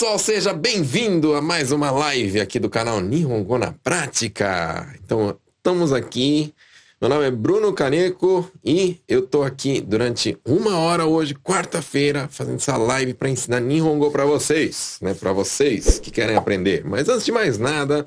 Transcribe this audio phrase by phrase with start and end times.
[0.00, 4.90] Pessoal, seja bem-vindo a mais uma live aqui do canal Nihongo na Prática.
[5.04, 6.54] Então, estamos aqui.
[6.98, 12.56] Meu nome é Bruno Caneco e eu tô aqui durante uma hora hoje, quarta-feira, fazendo
[12.56, 15.12] essa live para ensinar Nihongo para vocês, né?
[15.12, 16.82] Para vocês que querem aprender.
[16.82, 18.06] Mas antes de mais nada,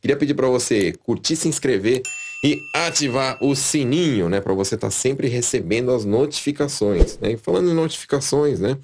[0.00, 2.02] queria pedir para você curtir, se inscrever
[2.42, 7.34] e ativar o sininho, né, para você estar tá sempre recebendo as notificações, né?
[7.34, 8.76] E falando em notificações, né?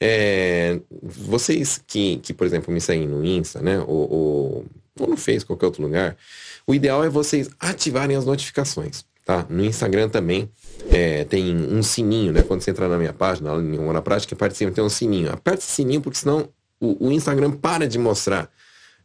[0.00, 3.78] É, vocês que, que, por exemplo, me seguem no Insta, né?
[3.80, 4.66] Ou, ou,
[4.98, 6.16] ou no Face, qualquer outro lugar,
[6.66, 9.44] o ideal é vocês ativarem as notificações, tá?
[9.50, 10.50] No Instagram também
[10.90, 12.42] é, tem um sininho, né?
[12.42, 15.30] Quando você entrar na minha página, lá em na prática, participa, tem um sininho.
[15.32, 16.48] Aperte esse sininho porque senão
[16.80, 18.50] o, o Instagram para de mostrar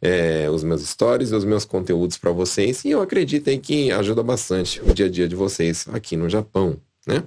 [0.00, 3.90] é, os meus stories e os meus conteúdos para vocês e eu acredito aí que
[3.90, 7.22] ajuda bastante o dia a dia de vocês aqui no Japão, né?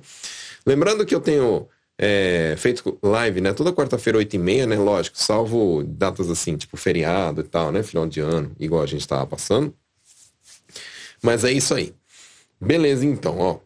[0.66, 1.68] Lembrando que eu tenho
[2.02, 3.52] é, feito live, né?
[3.52, 4.78] Toda quarta-feira, 8 e meia, né?
[4.78, 7.84] Lógico, salvo datas assim, tipo feriado e tal, né?
[7.84, 9.74] Final de ano, igual a gente tava passando.
[11.22, 11.94] Mas é isso aí.
[12.60, 13.60] Beleza, então, ó.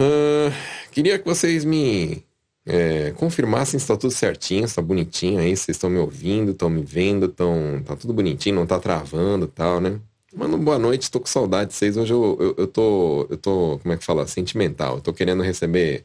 [0.00, 0.50] Uh,
[0.90, 2.24] queria que vocês me
[2.64, 6.70] é, confirmassem se tá tudo certinho, se tá bonitinho aí, vocês estão me ouvindo, estão
[6.70, 10.00] me vendo, tão, tá tudo bonitinho, não tá travando e tal, né?
[10.34, 11.96] Mano, boa noite, tô com saudade de vocês.
[11.96, 14.26] Hoje eu, eu, eu, tô, eu tô, como é que fala?
[14.26, 14.96] Sentimental.
[14.96, 16.04] Eu tô querendo receber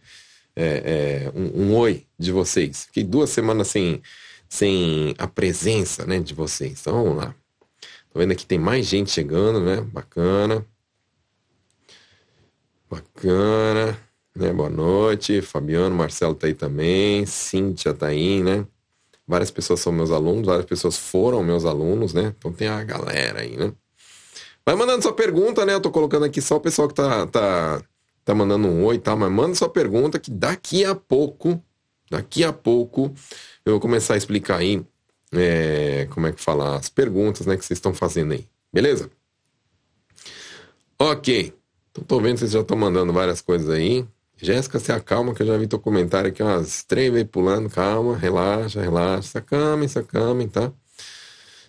[0.61, 2.85] é, é, um, um, oi de vocês.
[2.85, 4.01] Fiquei duas semanas sem,
[4.49, 6.81] sem a presença, né, de vocês.
[6.81, 7.33] Então vamos lá.
[8.11, 9.79] Tô vendo aqui tem mais gente chegando, né?
[9.79, 10.65] Bacana.
[12.89, 13.97] Bacana.
[14.35, 14.51] Né?
[14.51, 15.41] Boa noite.
[15.41, 17.25] Fabiano, Marcelo tá aí também.
[17.25, 18.67] Cíntia tá aí, né?
[19.25, 22.33] Várias pessoas são meus alunos, várias pessoas foram meus alunos, né?
[22.37, 23.71] Então tem a galera aí, né?
[24.65, 25.73] Vai mandando sua pergunta, né?
[25.75, 27.81] Eu tô colocando aqui só o pessoal que tá, tá,
[28.29, 31.59] tá mandando um oi e tal, mas manda sua pergunta que daqui a pouco,
[32.11, 33.11] daqui a pouco,
[33.65, 34.85] eu vou começar a explicar aí
[35.33, 38.47] é, como é que fala, as perguntas né, que vocês estão fazendo aí.
[38.71, 39.09] Beleza?
[40.99, 41.53] Ok.
[41.89, 44.05] Então, tô vendo que vocês já estão mandando várias coisas aí.
[44.37, 47.67] Jéssica, se acalma, que eu já vi teu comentário aqui umas três vezes pulando.
[47.67, 49.29] Calma, relaxa, relaxa.
[49.29, 50.71] Se acalmem, se acalmem, tá?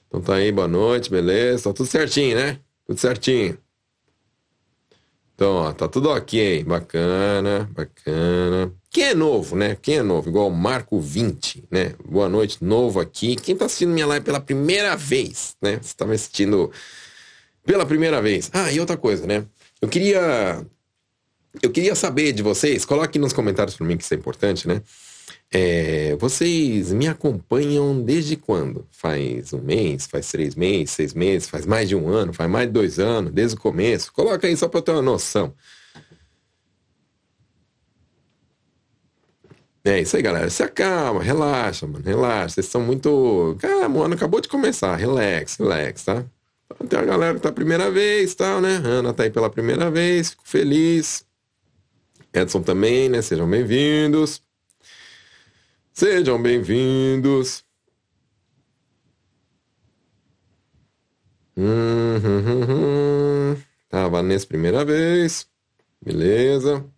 [0.09, 1.65] Então tá aí, boa noite, beleza?
[1.65, 2.61] Tá tudo certinho, né?
[2.87, 3.59] Tudo certinho.
[5.41, 6.65] Então, ó, tá tudo ok.
[6.65, 8.71] Bacana, bacana.
[8.91, 9.75] Quem é novo, né?
[9.81, 10.29] Quem é novo?
[10.29, 11.95] Igual Marco 20, né?
[12.07, 13.37] Boa noite, novo aqui.
[13.37, 15.79] Quem tá assistindo minha live pela primeira vez, né?
[15.81, 16.71] Você tá me assistindo
[17.65, 18.51] pela primeira vez.
[18.53, 19.47] Ah, e outra coisa, né?
[19.81, 20.63] Eu queria.
[21.63, 24.83] Eu queria saber de vocês, coloque nos comentários para mim que isso é importante, né?
[25.53, 28.87] É, vocês me acompanham desde quando?
[28.91, 32.69] Faz um mês, faz três meses, seis meses, faz mais de um ano, faz mais
[32.69, 34.13] de dois anos, desde o começo?
[34.13, 35.53] Coloca aí só para eu ter uma noção.
[39.85, 40.49] É isso aí, galera.
[40.51, 42.55] Se acalma, relaxa, mano, relaxa.
[42.55, 43.57] Vocês estão muito.
[43.59, 44.95] Calma, o ano acabou de começar.
[44.97, 46.25] Relax, relax, tá?
[46.67, 48.81] Então, tem a galera que tá a primeira vez tal, né?
[48.85, 51.25] Ana tá aí pela primeira vez, fico feliz.
[52.33, 53.23] Edson também, né?
[53.23, 54.43] Sejam bem-vindos.
[56.01, 57.63] Sejam bem-vindos.
[61.55, 65.47] Hum, hum, hum, tá, Vanessa, primeira vez.
[66.03, 66.91] Beleza.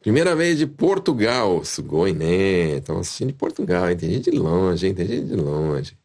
[0.00, 1.64] Primeira vez de Portugal.
[1.64, 2.78] Sugoi, né?
[2.78, 3.94] Estão assistindo de Portugal.
[3.94, 4.94] Tem gente de longe, hein?
[4.94, 5.96] Tem gente de longe.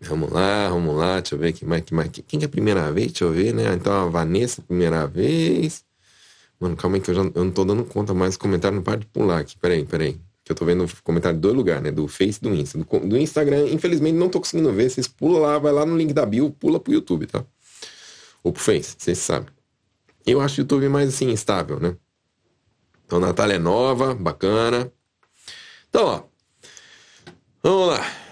[0.00, 1.20] Vamos lá, vamos lá.
[1.20, 2.08] Deixa eu ver quem mais, quem mais.
[2.10, 3.08] Quem é a primeira vez?
[3.08, 3.74] Deixa eu ver, né?
[3.74, 5.87] Então a Vanessa, primeira vez.
[6.60, 8.34] Mano, calma aí que eu, já, eu não tô dando conta mais.
[8.34, 9.56] O comentário não para de pular aqui.
[9.58, 10.20] Peraí, peraí.
[10.44, 11.90] Que eu tô vendo comentário de dois lugares, né?
[11.92, 12.78] Do Face do Insta.
[12.78, 14.90] Do, do, Instagram, infelizmente, não tô conseguindo ver.
[14.90, 17.44] Vocês pulam lá, vai lá no link da bio, pula pro YouTube, tá?
[18.42, 19.48] Ou pro Face, vocês sabem.
[20.26, 21.96] Eu acho o YouTube mais assim, estável, né?
[23.06, 24.92] Então, Natália é nova, bacana.
[25.88, 26.22] Então, ó.
[27.62, 28.27] Vamos lá.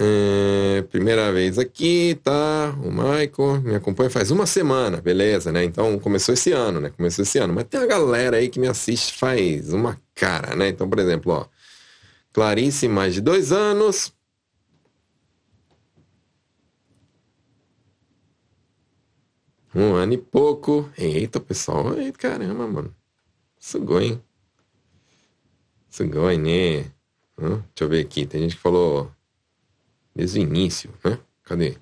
[0.00, 2.72] É, primeira vez aqui, tá?
[2.84, 5.64] O Michael me acompanha faz uma semana, beleza, né?
[5.64, 6.90] Então começou esse ano, né?
[6.90, 7.52] Começou esse ano.
[7.52, 10.68] Mas tem a galera aí que me assiste faz uma cara, né?
[10.68, 11.46] Então, por exemplo, ó.
[12.32, 14.12] Clarice, mais de dois anos.
[19.74, 20.88] Um ano e pouco.
[20.96, 21.98] Eita, pessoal.
[21.98, 22.94] Eita, caramba, mano.
[23.58, 24.22] Sugou, hein?
[25.90, 26.82] Sugou, né?
[27.38, 28.26] Hum, deixa eu ver aqui.
[28.26, 29.10] Tem gente que falou
[30.18, 31.16] desde o início, né?
[31.44, 31.76] Cadê?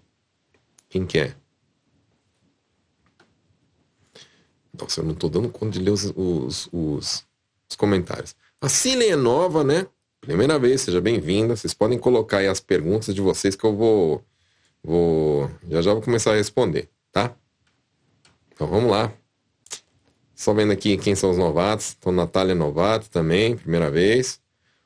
[0.91, 1.35] Quem que é?
[4.79, 7.27] Nossa, eu não tô dando conta de ler os, os, os,
[7.67, 8.37] os comentários.
[8.61, 9.87] A Cilene é nova, né?
[10.21, 11.57] Primeira vez, seja bem-vinda.
[11.57, 14.23] Vocês podem colocar aí as perguntas de vocês que eu vou.
[14.85, 15.51] Vou.
[15.71, 17.35] Já já vou começar a responder, tá?
[18.53, 19.15] Então vamos lá.
[20.35, 21.97] Só vendo aqui quem são os novatos.
[21.99, 24.43] Então, Natália é novato também, primeira vez.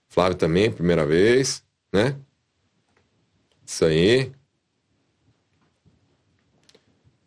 [0.08, 2.16] Flávio também, primeira vez, né?
[3.70, 4.32] Isso aí.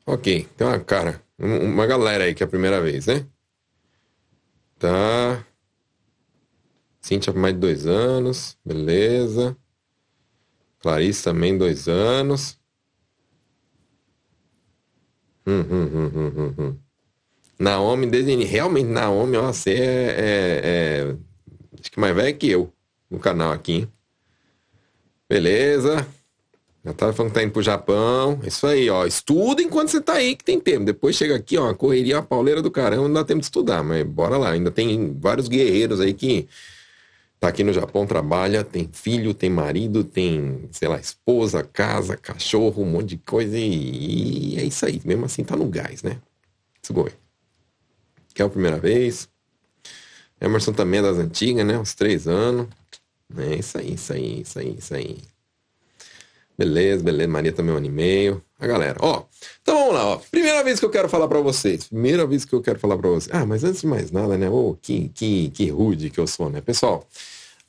[0.06, 3.26] Ok, tem uma cara, uma galera aí que é a primeira vez, né?
[4.78, 5.48] Tá.
[7.00, 9.56] Cíntia mais de dois anos, beleza.
[10.80, 12.60] Clarice também dois anos.
[15.48, 16.80] Hum, hum, hum, hum, hum, hum.
[17.58, 21.18] Naomi, desde realmente Naomi, ó, você é, é, é,
[21.80, 22.74] acho que mais velho que eu
[23.10, 23.72] no canal aqui.
[23.72, 23.94] Hein?
[25.30, 26.06] Beleza.
[26.84, 28.40] Natália falando que tá indo pro Japão.
[28.46, 29.06] Isso aí, ó.
[29.06, 30.84] Estuda enquanto você tá aí, que tem tempo.
[30.84, 33.82] Depois chega aqui, ó, correria, a pauleira do caramba, não dá tempo de estudar.
[33.84, 34.52] Mas bora lá.
[34.52, 36.48] Ainda tem vários guerreiros aí que
[37.40, 42.84] tá aqui no Japão, trabalha, tem filho, tem marido, tem, sei lá, esposa, casa, cachorro,
[42.84, 43.58] um monte de coisa.
[43.58, 45.02] E, e é isso aí.
[45.06, 46.20] Mesmo assim tá no gás, né?
[46.82, 47.14] Sugoi.
[48.34, 49.30] Que é a primeira vez.
[50.42, 51.80] Emerson também é das antigas, né?
[51.80, 52.68] Uns três anos.
[53.38, 55.33] É isso aí, isso aí, isso aí, isso aí.
[56.58, 57.30] Beleza, beleza.
[57.30, 58.44] Maria também um ano e meio.
[58.60, 59.24] A galera, ó.
[59.62, 60.18] Então vamos lá, ó.
[60.32, 61.88] Primeira vez que eu quero falar para vocês.
[61.88, 63.34] Primeira vez que eu quero falar para vocês.
[63.34, 64.50] Ah, mas antes de mais nada, né?
[64.50, 66.62] Ô, oh, que, que, que rude que eu sou, né?
[66.62, 67.08] Pessoal,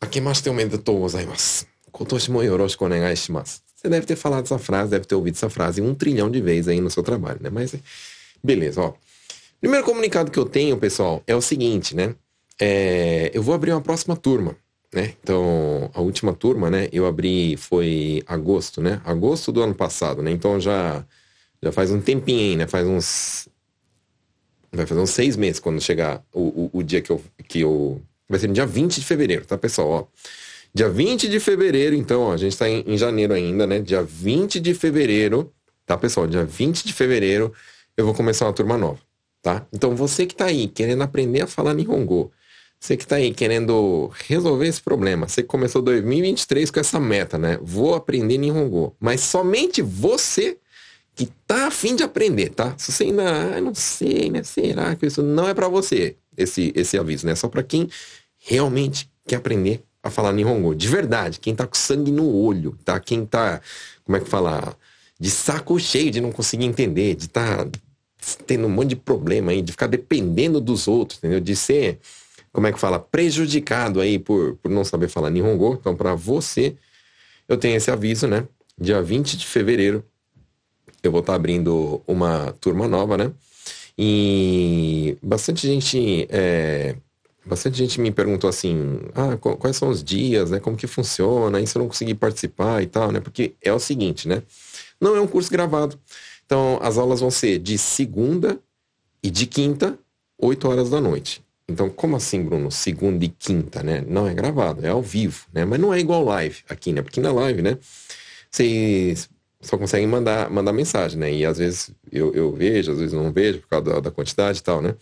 [0.01, 1.67] aqui mais tem um medo gozaimasu.
[1.91, 3.61] Kotoshi mo yoroshiku onegai shimasu.
[3.75, 6.69] Você deve ter falado essa frase, deve ter ouvido essa frase um trilhão de vezes
[6.69, 7.51] aí no seu trabalho, né?
[7.51, 7.75] Mas,
[8.43, 8.95] beleza, ó.
[9.61, 12.15] Primeiro comunicado que eu tenho, pessoal, é o seguinte, né?
[12.61, 14.57] É, eu vou abrir uma próxima turma
[14.95, 15.15] né?
[15.21, 19.01] Então, a última turma, né, eu abri foi agosto, né?
[19.05, 20.31] Agosto do ano passado, né?
[20.31, 21.05] Então já
[21.63, 22.67] já faz um tempinho né?
[22.67, 23.49] Faz uns
[24.73, 28.01] vai fazer uns seis meses quando chegar o, o, o, dia que eu que eu
[28.29, 30.07] vai ser no dia 20 de fevereiro, tá, pessoal, ó.
[30.73, 33.81] Dia 20 de fevereiro, então, ó, a gente tá em, em janeiro ainda, né?
[33.81, 35.53] Dia 20 de fevereiro,
[35.87, 36.27] tá, pessoal?
[36.27, 37.53] Dia 20 de fevereiro
[37.97, 39.01] eu vou começar uma turma nova,
[39.43, 39.67] tá?
[39.73, 42.33] Então, você que tá aí querendo aprender a falar Nihongo,
[42.85, 47.59] você que está aí querendo resolver esse problema, você começou 2023 com essa meta, né?
[47.63, 48.95] Vou aprender Nihongo.
[49.01, 50.59] Mas somente você
[51.17, 52.75] que tá afim de aprender, tá?
[52.77, 54.43] Se você ainda, ah, não sei, né?
[54.43, 56.17] Será que isso não é para você?
[56.37, 57.35] Esse, esse aviso, né?
[57.35, 57.89] Só para quem
[58.39, 60.75] realmente quer aprender a falar Nihongo.
[60.75, 63.01] De verdade, quem tá com sangue no olho, tá?
[63.01, 63.63] Quem tá,
[64.05, 64.77] como é que fala?
[65.19, 67.67] De saco cheio de não conseguir entender, de tá
[68.47, 71.41] tendo um monte de problema aí, de ficar dependendo dos outros, entendeu?
[71.41, 71.99] De ser
[72.55, 75.77] como é que fala, prejudicado aí por, por não saber falar Nihongo.
[75.81, 76.77] Então, para você,
[77.49, 78.47] eu tenho esse aviso, né?
[78.79, 80.05] Dia 20 de fevereiro,
[81.03, 83.33] eu vou estar tá abrindo uma turma nova, né?
[83.99, 86.95] E bastante gente, é,
[87.45, 90.61] bastante gente me perguntou assim, ah, quais são os dias, né?
[90.61, 91.61] Como que funciona?
[91.61, 93.19] E se eu não conseguir participar e tal, né?
[93.19, 94.45] Porque é o seguinte, né?
[95.01, 95.99] Não é um curso gravado.
[96.47, 98.61] Então, as aulas vão ser de segunda
[99.21, 99.99] e de quinta,
[100.39, 101.44] 8 horas da noite.
[101.69, 102.71] Então, como assim, Bruno?
[102.71, 104.05] Segunda e quinta, né?
[104.07, 105.65] Não é gravado, é ao vivo, né?
[105.65, 107.03] Mas não é igual live aqui, né?
[107.03, 107.79] Porque na live, né?
[108.51, 109.31] Vocês
[109.61, 111.33] só conseguem mandar, mandar mensagem, né?
[111.33, 114.59] E às vezes eu, eu vejo, às vezes não vejo por causa da, da quantidade
[114.59, 114.95] e tal, né?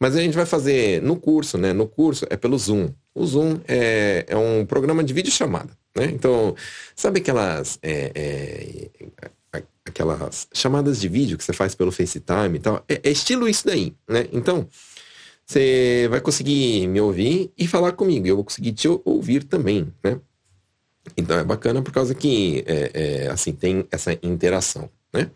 [0.00, 1.72] Mas a gente vai fazer no curso, né?
[1.72, 2.90] No curso é pelo Zoom.
[3.14, 6.06] O Zoom é, é um programa de videochamada, né?
[6.06, 6.54] Então,
[6.96, 7.78] sabe aquelas...
[7.82, 9.08] É, é,
[9.88, 12.84] aquelas chamadas de vídeo que você faz pelo FaceTime e tal?
[12.88, 14.26] É, é estilo isso daí, né?
[14.32, 14.68] Então,
[15.48, 18.26] você vai conseguir me ouvir e falar comigo.
[18.26, 20.20] Eu vou conseguir te ouvir também, né?
[21.16, 22.90] Então é bacana por causa que, é,
[23.24, 25.30] é, assim, tem essa interação, né?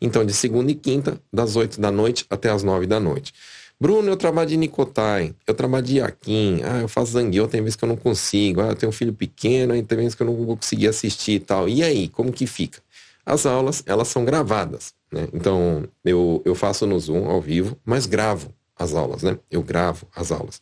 [0.00, 3.34] Então, de segunda e quinta, das 8 da noite até as 9 da noite.
[3.78, 7.76] Bruno, eu trabalho de Nicotai, eu trabalho de Yakin, ah, eu faço zangueu, tem vezes
[7.76, 10.36] que eu não consigo, ah, eu tenho um filho pequeno, tem vezes que eu não
[10.36, 11.68] vou conseguir assistir e tal.
[11.68, 12.80] E aí, como que fica?
[13.26, 15.26] As aulas, elas são gravadas, né?
[15.34, 19.38] Então, eu, eu faço no Zoom ao vivo, mas gravo as aulas, né?
[19.50, 20.60] Eu gravo as aulas.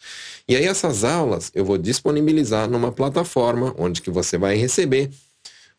[0.49, 5.09] E aí essas aulas eu vou disponibilizar numa plataforma onde que você vai receber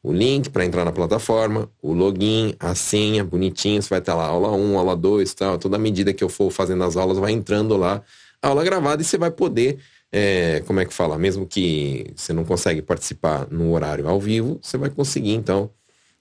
[0.02, 4.28] o link para entrar na plataforma, o login, a senha, bonitinho, você vai estar lá
[4.28, 7.76] aula 1, aula 2, tal, toda medida que eu for fazendo as aulas vai entrando
[7.76, 8.02] lá,
[8.42, 9.78] aula gravada e você vai poder,
[10.10, 14.58] é, como é que fala, mesmo que você não consegue participar no horário ao vivo,
[14.62, 15.70] você vai conseguir então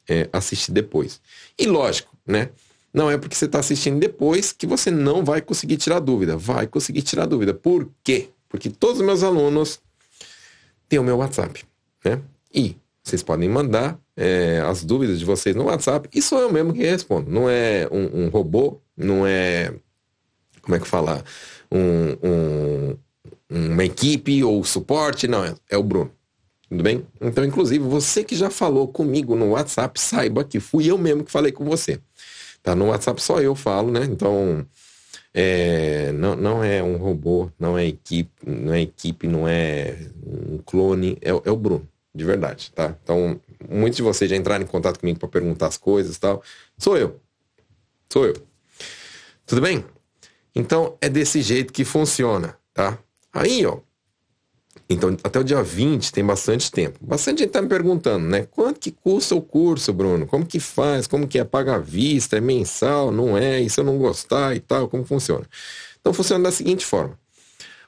[0.08, 1.20] é, assistir depois.
[1.56, 2.50] E lógico, né?
[2.92, 6.36] Não é porque você está assistindo depois que você não vai conseguir tirar dúvida.
[6.36, 7.52] Vai conseguir tirar dúvida.
[7.52, 8.30] Por quê?
[8.48, 9.80] Porque todos os meus alunos
[10.88, 11.64] têm o meu WhatsApp,
[12.04, 12.20] né?
[12.52, 16.72] E vocês podem mandar é, as dúvidas de vocês no WhatsApp e sou eu mesmo
[16.72, 17.30] que respondo.
[17.30, 19.72] Não é um, um robô, não é.
[20.62, 21.22] Como é que fala?
[21.70, 22.96] Um, um,
[23.50, 26.10] uma equipe ou suporte, não, é, é o Bruno.
[26.68, 27.06] Tudo bem?
[27.20, 31.32] Então, inclusive, você que já falou comigo no WhatsApp, saiba que fui eu mesmo que
[31.32, 31.98] falei com você.
[32.68, 34.04] Tá no WhatsApp só eu falo, né?
[34.04, 34.66] Então,
[35.32, 39.96] É, não, não é um robô, não é equipe, não é equipe, não é
[40.26, 42.94] um clone, é, é o Bruno, de verdade, tá?
[43.02, 46.42] Então, muitos de vocês já entraram em contato comigo para perguntar as coisas e tal.
[46.76, 47.18] Sou eu.
[48.12, 48.34] Sou eu.
[49.46, 49.82] Tudo bem?
[50.54, 52.98] Então, é desse jeito que funciona, tá?
[53.32, 53.78] Aí, ó,
[54.88, 56.98] então, até o dia 20 tem bastante tempo.
[57.02, 58.46] Bastante gente está me perguntando, né?
[58.50, 60.26] Quanto que custa o curso, Bruno?
[60.26, 61.06] Como que faz?
[61.06, 61.44] Como que é?
[61.44, 62.38] Paga à vista?
[62.38, 63.12] É mensal?
[63.12, 63.60] Não é?
[63.60, 64.88] E se eu não gostar e tal?
[64.88, 65.44] Como funciona?
[66.00, 67.18] Então, funciona da seguinte forma.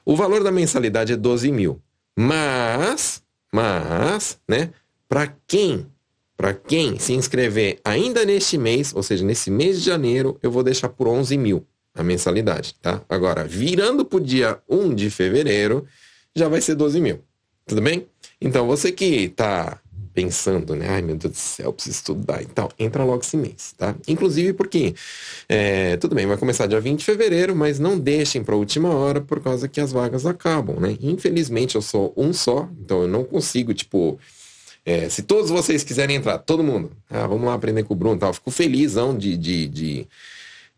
[0.05, 1.81] O valor da mensalidade é 12 mil.
[2.15, 4.69] Mas, mas, né?
[5.09, 5.87] Para quem,
[6.37, 10.61] para quem se inscrever ainda neste mês, ou seja, nesse mês de janeiro, eu vou
[10.61, 11.65] deixar por 11 mil
[11.95, 13.01] a mensalidade, tá?
[13.09, 15.85] Agora, virando para o dia 1 de fevereiro,
[16.35, 17.19] já vai ser 12 mil.
[17.65, 18.07] Tudo bem?
[18.39, 19.79] Então, você que está
[20.13, 20.89] pensando, né?
[20.89, 22.69] Ai, meu Deus do céu, preciso estudar e tal.
[22.77, 23.95] Entra logo esse mês, tá?
[24.07, 24.93] Inclusive porque,
[25.47, 29.21] é, tudo bem, vai começar dia 20 de fevereiro, mas não deixem para última hora
[29.21, 30.97] por causa que as vagas acabam, né?
[31.01, 34.19] Infelizmente, eu sou um só, então eu não consigo, tipo...
[34.83, 38.17] É, se todos vocês quiserem entrar, todo mundo, ah, vamos lá aprender com o Bruno
[38.17, 38.33] tal.
[38.33, 40.07] Fico felizão de, de, de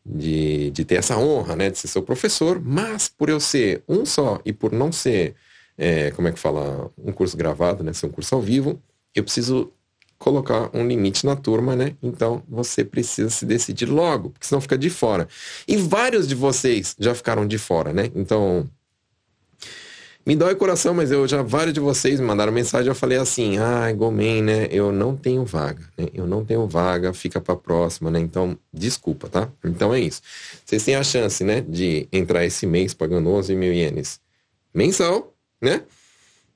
[0.05, 4.05] de, de ter essa honra, né, de ser seu professor, mas por eu ser um
[4.05, 5.35] só e por não ser,
[5.77, 8.81] é, como é que fala, um curso gravado, né, ser um curso ao vivo,
[9.15, 9.71] eu preciso
[10.17, 11.97] colocar um limite na turma, né?
[12.01, 15.27] Então você precisa se decidir logo, porque senão fica de fora.
[15.67, 18.09] E vários de vocês já ficaram de fora, né?
[18.15, 18.69] Então
[20.25, 23.17] me dói o coração, mas eu já vários de vocês me mandaram mensagem, eu falei
[23.17, 27.55] assim, ah, Gomen, né, eu não tenho vaga, né, eu não tenho vaga, fica pra
[27.55, 29.49] próxima, né, então, desculpa, tá?
[29.63, 30.21] Então é isso.
[30.65, 34.21] Vocês têm a chance, né, de entrar esse mês pagando 11 mil ienes
[34.73, 35.83] mensal, né,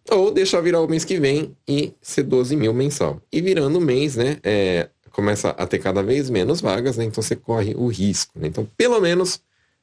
[0.09, 3.21] ou deixar virar o mês que vem e ser 12 mil mensal.
[3.29, 7.35] E virando mês, né, é, começa a ter cada vez menos vagas, né, então você
[7.35, 9.41] corre o risco, né, então pelo menos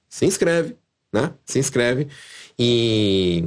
[0.09, 0.75] se inscreve,
[1.13, 2.09] né, se inscreve
[2.59, 3.45] e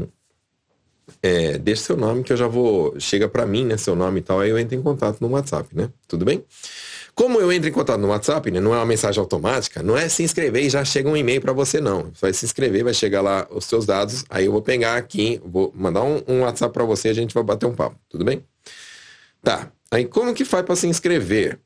[1.22, 3.00] é, deixa seu nome que eu já vou.
[3.00, 3.78] Chega para mim, né?
[3.78, 5.90] Seu nome e tal, aí eu entro em contato no WhatsApp, né?
[6.08, 6.44] Tudo bem?
[7.16, 8.60] Como eu entro em contato no WhatsApp, né?
[8.60, 11.52] Não é uma mensagem automática, não é se inscrever e já chega um e-mail para
[11.52, 12.12] você, não.
[12.22, 15.74] Vai se inscrever, vai chegar lá os seus dados, aí eu vou pegar aqui, vou
[15.76, 18.46] mandar um, um WhatsApp para você a gente vai bater um papo, tudo bem?
[19.42, 19.72] Tá.
[19.90, 21.60] Aí como que faz para se inscrever?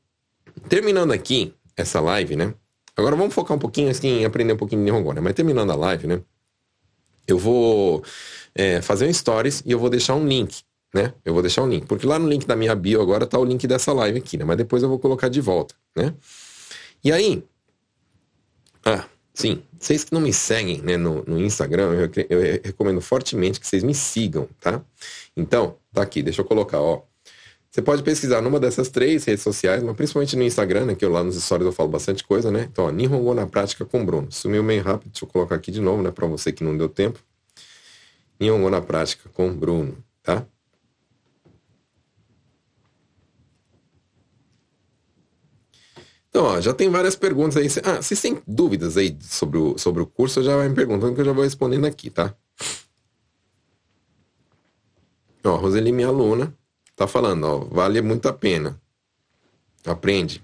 [0.68, 2.54] Terminando aqui essa live, né?
[2.96, 5.20] Agora vamos focar um pouquinho assim, em aprender um pouquinho de Nihongo, né?
[5.20, 6.20] Mas terminando a live, né?
[7.26, 8.02] Eu vou
[8.54, 10.62] é, fazer um stories e eu vou deixar um link,
[10.94, 11.14] né?
[11.24, 11.86] Eu vou deixar um link.
[11.86, 14.44] Porque lá no link da minha bio agora tá o link dessa live aqui, né?
[14.44, 16.14] Mas depois eu vou colocar de volta, né?
[17.02, 17.44] E aí.
[18.84, 19.62] Ah, sim.
[19.78, 23.82] Vocês que não me seguem né, no, no Instagram, eu, eu recomendo fortemente que vocês
[23.82, 24.82] me sigam, tá?
[25.36, 27.02] Então, tá aqui, deixa eu colocar, ó.
[27.72, 30.94] Você pode pesquisar numa dessas três redes sociais, mas principalmente no Instagram, né?
[30.94, 32.68] Que eu lá nos stories eu falo bastante coisa, né?
[32.70, 34.30] Então, ó, Nihongo na prática com Bruno.
[34.30, 36.10] Sumiu meio rápido, deixa eu colocar aqui de novo, né?
[36.10, 37.18] Pra você que não deu tempo.
[38.38, 40.46] Nihongo na prática com Bruno, tá?
[46.28, 47.68] Então, ó, já tem várias perguntas aí.
[47.84, 51.20] Ah, vocês têm dúvidas aí sobre o, sobre o curso, já vai me perguntando que
[51.20, 52.34] eu já vou respondendo aqui, tá?
[55.44, 56.56] Ó, Roseli, minha aluna,
[56.96, 58.80] tá falando, ó, vale muito a pena.
[59.84, 60.42] Aprende.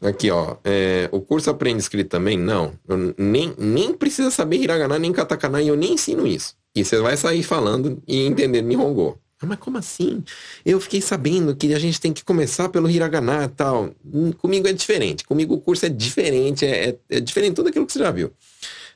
[0.00, 0.56] Aqui, ó.
[0.64, 2.38] É, o curso aprende escrito também?
[2.38, 2.72] Não.
[3.18, 6.54] Nem, nem precisa saber hiragana nem katakana e eu nem ensino isso.
[6.74, 9.18] E você vai sair falando e entendendo Nihongo.
[9.42, 10.22] Ah, mas como assim?
[10.64, 13.90] Eu fiquei sabendo que a gente tem que começar pelo hiragana e tal.
[14.38, 15.24] Comigo é diferente.
[15.24, 16.64] Comigo o curso é diferente.
[16.66, 18.30] É, é, é diferente de tudo aquilo que você já viu.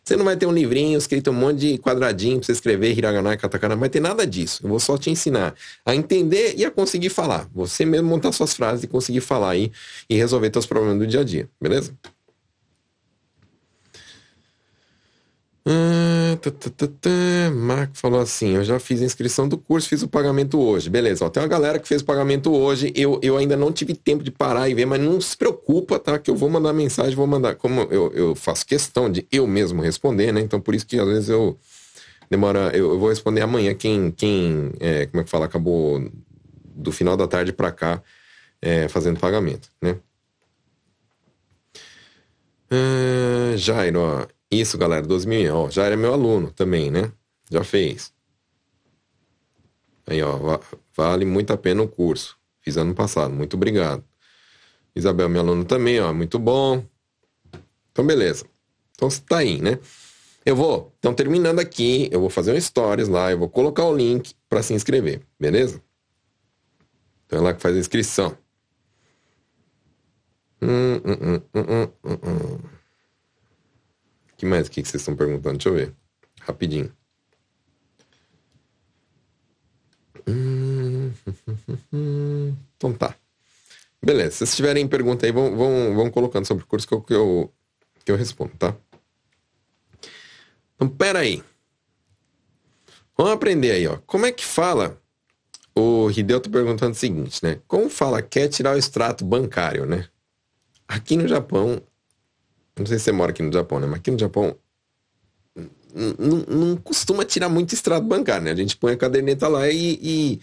[0.05, 3.33] Você não vai ter um livrinho escrito um monte de quadradinho pra você escrever hiragana
[3.33, 4.61] e katakana, não vai ter nada disso.
[4.63, 7.49] Eu vou só te ensinar a entender e a conseguir falar.
[7.55, 9.73] Você mesmo montar suas frases e conseguir falar aí
[10.09, 11.97] e resolver seus problemas do dia a dia, beleza?
[15.67, 17.11] Ah, tá, tá, tá.
[17.55, 20.91] Marco falou assim: eu já fiz a inscrição do curso, fiz o pagamento hoje.
[20.91, 22.93] Beleza, ó, tem uma galera que fez o pagamento hoje.
[22.95, 26.19] Eu, eu ainda não tive tempo de parar e ver, mas não se preocupa, tá?
[26.19, 27.55] Que eu vou mandar mensagem, vou mandar.
[27.55, 30.41] Como eu, eu faço questão de eu mesmo responder, né?
[30.41, 31.59] Então por isso que às vezes eu
[32.31, 32.71] demora.
[32.77, 36.11] Eu, eu vou responder amanhã quem, quem é, como é que fala, acabou
[36.75, 38.03] do final da tarde para cá
[38.61, 39.97] é, fazendo pagamento, né?
[42.71, 45.55] Uh, Jairo, ó, isso, galera, 12 mil.
[45.55, 47.13] Ó, já era meu aluno também, né?
[47.51, 48.13] Já fez.
[50.07, 50.61] Aí, ó,
[50.97, 52.37] vale muito a pena o curso.
[52.61, 53.33] Fiz ano passado.
[53.35, 54.05] Muito obrigado.
[54.95, 56.85] Isabel, meu aluno também, ó, muito bom.
[57.91, 58.45] Então, beleza.
[58.93, 59.79] Então, tá aí, né?
[60.47, 63.97] Eu vou, então, terminando aqui, eu vou fazer um stories lá, eu vou colocar o
[63.97, 65.83] link para se inscrever, beleza?
[67.27, 68.37] Então é lá que faz a inscrição.
[70.61, 72.59] Hum, hum, hum, hum,
[74.45, 75.57] que mais que vocês estão perguntando?
[75.57, 75.95] Deixa eu ver.
[76.41, 76.93] Rapidinho.
[82.77, 83.15] Então tá.
[84.03, 84.33] Beleza.
[84.33, 87.15] Se vocês tiverem pergunta aí, vão, vão, vão colocando sobre o curso que eu, que
[87.15, 87.53] eu,
[88.05, 88.77] que eu respondo, tá?
[90.75, 91.43] Então, pera aí.
[93.17, 93.97] Vamos aprender aí, ó.
[94.07, 95.01] Como é que fala?
[95.75, 97.61] O Hideo tá perguntando o seguinte, né?
[97.67, 100.07] Como fala quer tirar o extrato bancário, né?
[100.87, 101.81] Aqui no Japão,
[102.79, 103.87] não sei se você mora aqui no Japão, né?
[103.87, 104.57] Mas aqui no Japão
[106.19, 108.51] não costuma tirar muito extrato bancário, né?
[108.51, 110.41] A gente põe a caderneta lá e, e,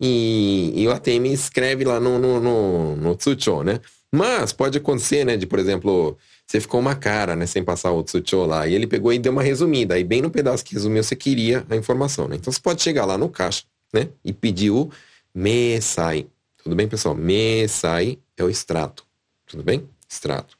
[0.00, 3.80] e, e o ATM escreve lá no, no, no, no Tsucho, né?
[4.12, 5.36] Mas pode acontecer, né?
[5.36, 7.46] De, por exemplo, você ficou uma cara, né?
[7.46, 8.66] Sem passar o Tsucho lá.
[8.68, 9.94] E ele pegou e deu uma resumida.
[9.94, 12.36] Aí bem no pedaço que resumiu, você queria a informação, né?
[12.36, 14.08] Então você pode chegar lá no caixa, né?
[14.24, 14.88] E pedir o
[15.34, 16.28] Mesai.
[16.62, 17.14] Tudo bem, pessoal?
[17.16, 19.04] Mesai é o extrato.
[19.46, 19.88] Tudo bem?
[20.08, 20.55] Extrato.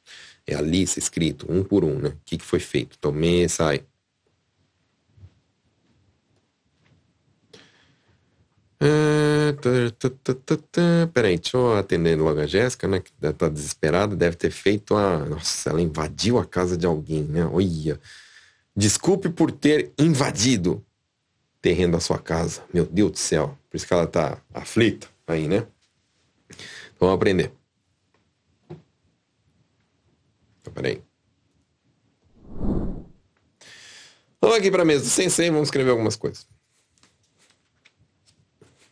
[0.47, 2.09] É a lista escrito, um por um, né?
[2.09, 2.95] O que, que foi feito.
[2.97, 3.83] Então, Mesai.
[8.79, 9.53] Ah,
[11.13, 13.01] peraí, deixa eu atender logo a Jéssica, né?
[13.01, 15.25] Que tá desesperada, deve ter feito a.
[15.25, 17.45] Nossa, ela invadiu a casa de alguém, né?
[17.45, 17.99] Olha.
[18.75, 20.83] Desculpe por ter invadido o
[21.59, 22.63] terreno da sua casa.
[22.71, 23.57] Meu Deus do céu.
[23.69, 25.65] Por isso que ela tá aflita aí, né?
[26.99, 27.51] Vamos aprender.
[30.61, 31.01] Então, peraí.
[34.39, 36.47] Vamos aqui para a mesa do Sensei, vamos escrever algumas coisas.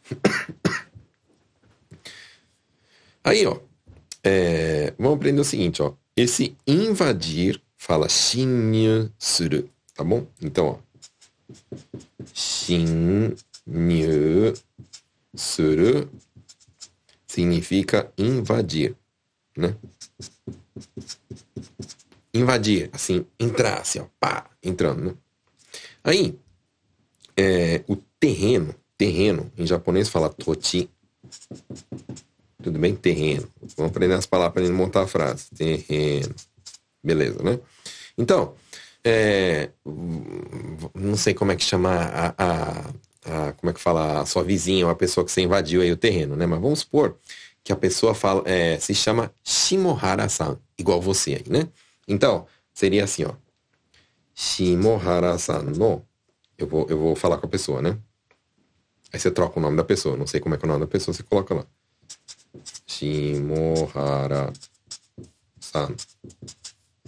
[3.23, 3.59] Aí, ó,
[4.23, 5.93] é, vamos aprender o seguinte, ó.
[6.15, 10.25] Esse invadir fala shinyu suru, tá bom?
[10.41, 10.79] Então, ó.
[12.33, 13.35] Shinyu
[15.35, 16.09] suru
[17.27, 18.95] significa invadir,
[19.55, 19.77] né?
[22.33, 25.13] Invadir, assim, entrar, assim, ó, pá, entrando, né?
[26.03, 26.37] Aí,
[27.37, 29.51] é, o terreno terreno.
[29.57, 30.89] Em japonês fala toti.
[32.61, 32.95] Tudo bem?
[32.95, 33.47] Terreno.
[33.77, 35.47] Vamos aprender as palavras para montar a frase.
[35.55, 36.33] Terreno.
[37.03, 37.59] Beleza, né?
[38.17, 38.55] Então,
[39.03, 39.69] é,
[40.95, 42.79] não sei como é que chama a, a,
[43.25, 45.91] a, como é que fala a sua vizinha ou a pessoa que você invadiu aí
[45.91, 46.45] o terreno, né?
[46.45, 47.17] Mas vamos supor
[47.65, 51.67] que a pessoa fala, é, se chama Shimohara-san, igual você aí, né?
[52.07, 53.33] Então, seria assim, ó.
[54.35, 56.05] Shimohara-san no.
[56.55, 57.97] Eu vou, eu vou falar com a pessoa, né?
[59.11, 60.15] Aí você troca o nome da pessoa.
[60.15, 61.65] Não sei como é que é o nome da pessoa, você coloca lá.
[62.85, 64.53] Shimohara-san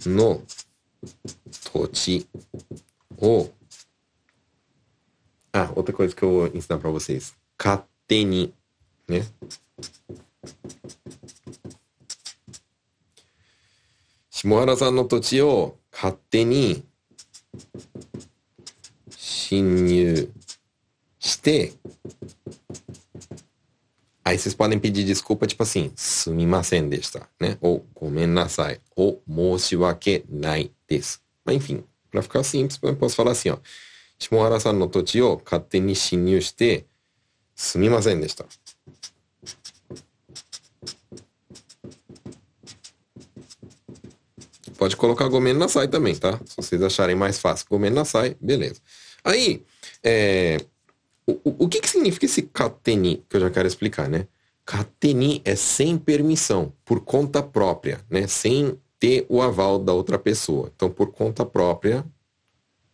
[0.06, 0.42] no
[1.72, 2.26] tochi
[3.16, 3.48] o...
[5.52, 7.32] Ah, outra coisa que eu vou ensinar pra vocês.
[7.56, 8.52] Kateni,
[9.08, 9.24] né?
[14.30, 16.84] 下原さんの土地を勝手に
[19.10, 20.30] 侵入
[21.18, 21.72] して、
[24.22, 27.28] アイススパネピジディスコーパチパシン、すみませんでした。
[27.40, 27.58] ね。
[27.62, 28.80] お、ごめんなさい。
[28.94, 31.24] お、申し訳ないです。
[31.44, 31.84] まあ、インフィン。
[32.12, 33.62] ラフカスインプスパラシオン。
[34.18, 36.86] 下原さんの土地を勝手に侵入して、
[37.56, 38.44] すみませんでした。
[44.78, 46.40] Pode colocar Gomen Nasai também, tá?
[46.46, 48.80] Se vocês acharem mais fácil Gomen Nasai, beleza.
[49.24, 49.64] Aí,
[50.04, 50.58] é,
[51.26, 54.28] o, o que, que significa esse kateni, que eu já quero explicar, né?
[54.64, 58.28] Kateni é sem permissão, por conta própria, né?
[58.28, 60.70] Sem ter o aval da outra pessoa.
[60.76, 62.04] Então, por conta própria,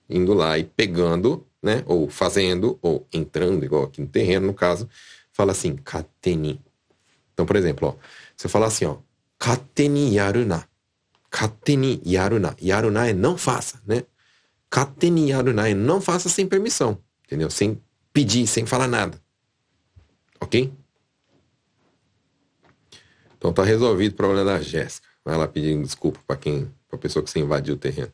[0.08, 1.84] indo lá e pegando, né?
[1.86, 4.88] Ou fazendo, ou entrando, igual aqui no terreno, no caso,
[5.30, 6.58] fala assim, kateni.
[7.34, 7.94] Então, por exemplo, ó,
[8.34, 8.96] se eu falar assim, ó,
[9.38, 10.66] kateni yaruna.
[11.34, 12.54] Kateni yaruna.
[12.62, 14.04] Yaruna é não faça, né?
[14.70, 17.50] Kateni yaruna é não faça sem permissão, entendeu?
[17.50, 19.20] Sem pedir sem falar nada.
[20.40, 20.72] Ok?
[23.36, 25.08] Então tá resolvido o problema da Jéssica.
[25.24, 28.12] Vai lá pedindo desculpa para quem, para pessoa que você invadiu o terreno.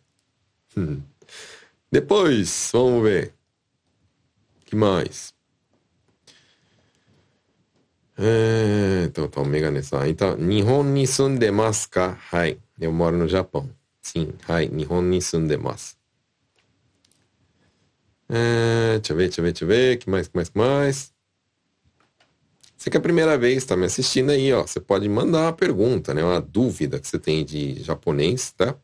[0.75, 1.03] Hum.
[1.93, 3.35] Depois, vamos ver.
[4.65, 5.35] que mais?
[8.17, 10.09] É, então, tá, mega nessa.
[10.09, 12.19] Então, Nihon ni sundemasu ka?
[12.33, 12.59] Hai.
[12.81, 13.69] Eu moro no Japão.
[14.01, 14.69] Sim, hai.
[14.69, 15.95] Nihon ni sundemasu.
[18.29, 19.97] É, deixa eu ver, deixa eu ver, deixa eu ver.
[19.99, 21.13] que mais, que mais, que mais?
[22.77, 24.63] Você que é a primeira vez está me assistindo aí, ó.
[24.63, 26.25] Você pode mandar uma pergunta, né?
[26.25, 28.75] Uma dúvida que você tem de japonês, tá?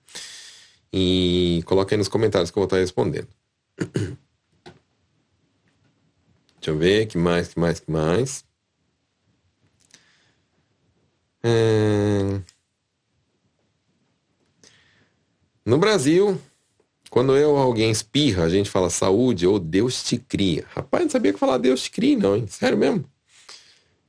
[0.92, 3.28] E coloca aí nos comentários que eu vou estar respondendo.
[6.61, 8.44] Deixa eu ver, que mais, que mais, que mais?
[11.42, 12.42] É...
[15.66, 16.40] No Brasil,
[17.11, 20.64] quando eu alguém espirra, a gente fala saúde ou Deus te cria.
[20.68, 22.46] Rapaz, não sabia que falar Deus te cria, não, hein?
[22.46, 23.05] Sério mesmo.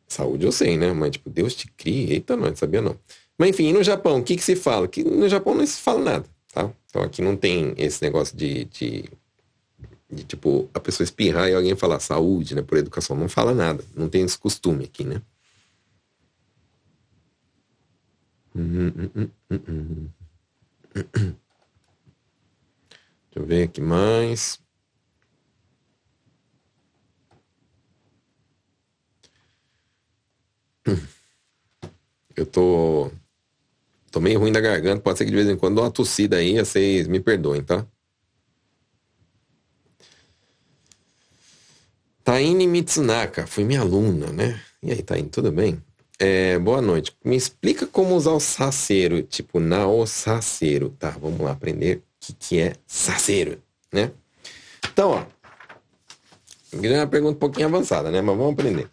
[0.07, 0.93] Saúde eu sei, né?
[0.93, 2.13] Mas tipo, Deus te cria.
[2.13, 2.95] Eita, não, não sabia não.
[3.39, 4.87] Mas enfim, no Japão, o que, que se fala?
[4.87, 6.71] Que no Japão não se fala nada, tá?
[6.89, 9.05] Então aqui não tem esse negócio de, de,
[10.11, 12.61] de tipo, a pessoa espirrar e alguém falar saúde, né?
[12.61, 13.17] Por educação.
[13.17, 13.83] Não fala nada.
[13.95, 15.23] Não tem esse costume aqui, né?
[18.55, 20.07] Hum, hum, hum,
[23.37, 24.59] Deixa eu ver aqui mais.
[32.35, 33.11] Eu tô.
[34.11, 35.01] Tô meio ruim da garganta.
[35.01, 37.85] Pode ser que de vez em quando dê uma tossida aí, vocês me perdoem, tá?
[42.23, 44.59] Taine Mitsunaka, foi minha aluna, né?
[44.81, 45.81] E aí, Taine, tudo bem?
[46.19, 47.15] É, boa noite.
[47.23, 50.89] Me explica como usar o saceiro, tipo, na o saceiro.
[50.97, 53.61] Tá, vamos lá aprender que, que é saceiro,
[53.91, 54.11] né?
[54.91, 55.25] Então, ó.
[56.73, 58.21] É uma pergunta um pouquinho avançada, né?
[58.21, 58.89] Mas vamos aprender.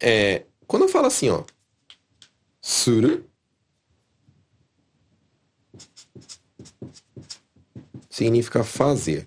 [0.00, 1.44] É, quando eu falo assim, ó.
[2.60, 3.24] Suru.
[8.10, 9.26] Significa fazer.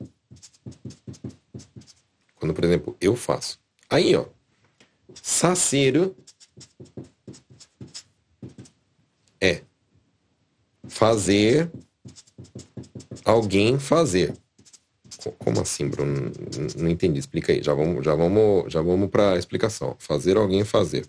[2.36, 3.60] Quando, por exemplo, eu faço.
[3.90, 4.26] Aí, ó
[5.22, 6.16] Saceiro
[9.42, 9.64] é
[10.88, 11.72] fazer
[13.24, 14.34] alguém fazer.
[15.40, 16.32] Como assim, Bruno?
[16.78, 17.20] Não entendi.
[17.20, 17.64] Explica aí.
[17.64, 19.96] Já vamos, já vamos, já vamos para a explicação.
[19.98, 21.06] Fazer alguém fazer.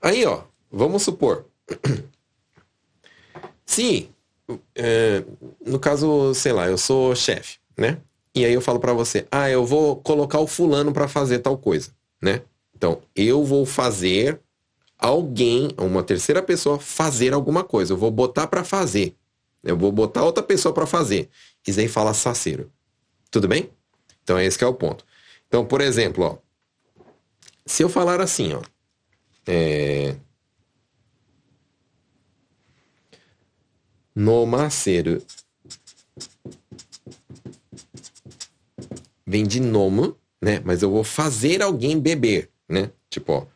[0.00, 1.46] Aí, ó, vamos supor.
[3.66, 4.08] Se,
[4.74, 5.24] é,
[5.64, 7.98] no caso, sei lá, eu sou chefe, né?
[8.34, 11.56] e aí eu falo para você, ah, eu vou colocar o fulano para fazer tal
[11.56, 12.42] coisa, né?
[12.76, 14.40] Então, eu vou fazer
[15.04, 17.92] alguém, uma terceira pessoa fazer alguma coisa.
[17.92, 19.14] Eu vou botar para fazer.
[19.62, 21.28] Eu vou botar outra pessoa para fazer.
[21.66, 22.72] Isso aí fala saceiro.
[23.30, 23.70] Tudo bem?
[24.22, 25.04] Então esse é o ponto.
[25.46, 26.38] Então, por exemplo, ó,
[27.66, 28.62] se eu falar assim, ó,
[29.46, 30.16] é...
[34.14, 34.46] no
[39.26, 40.60] vem de nome, né?
[40.64, 42.90] Mas eu vou fazer alguém beber, né?
[43.10, 43.53] Tipo, ó,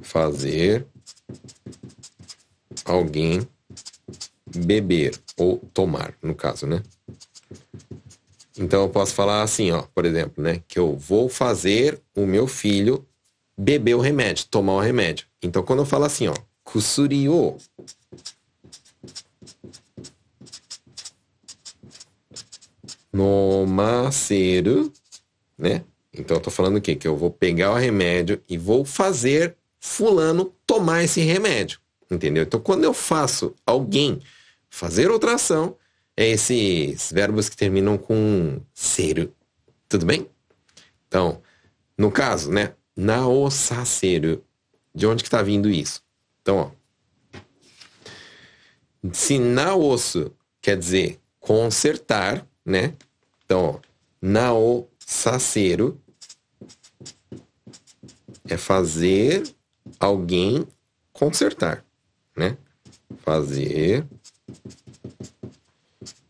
[0.00, 0.86] fazer
[2.84, 3.46] alguém
[4.56, 6.82] beber ou tomar, no caso, né?
[8.56, 12.46] Então eu posso falar assim, ó, por exemplo, né, que eu vou fazer o meu
[12.46, 13.04] filho
[13.58, 15.26] beber o remédio, tomar o remédio.
[15.42, 17.56] Então quando eu falo assim, ó, kusuri o
[23.12, 24.92] nomaseru
[25.58, 25.84] né?
[26.12, 26.94] Então eu tô falando o quê?
[26.94, 31.78] Que eu vou pegar o remédio e vou fazer fulano tomar esse remédio.
[32.10, 32.42] Entendeu?
[32.42, 34.20] Então quando eu faço alguém
[34.70, 35.76] fazer outra ação,
[36.16, 39.30] é esses verbos que terminam com ser.
[39.88, 40.26] Tudo bem?
[41.06, 41.42] Então,
[41.98, 42.74] no caso, né?
[42.96, 44.42] Naosaseru.
[44.94, 46.02] De onde que tá vindo isso?
[46.40, 46.70] Então, ó.
[49.12, 52.94] Se naosu quer dizer consertar, né?
[53.44, 53.80] Então, ó,
[54.22, 56.00] nao Saceiro
[58.48, 59.44] é fazer
[60.04, 60.66] alguém
[61.12, 61.84] consertar,
[62.36, 62.56] né?
[63.18, 64.06] Fazer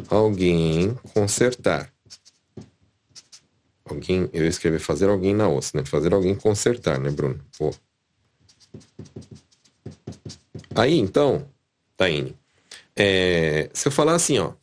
[0.08, 1.92] alguém consertar.
[3.84, 5.84] Alguém, eu escrevi fazer alguém na osso, né?
[5.84, 7.44] Fazer alguém consertar, né, Bruno?
[7.58, 7.74] Pô.
[10.74, 11.46] Aí, então,
[11.96, 12.37] Taine,
[12.96, 14.54] é, se eu falar assim, ó,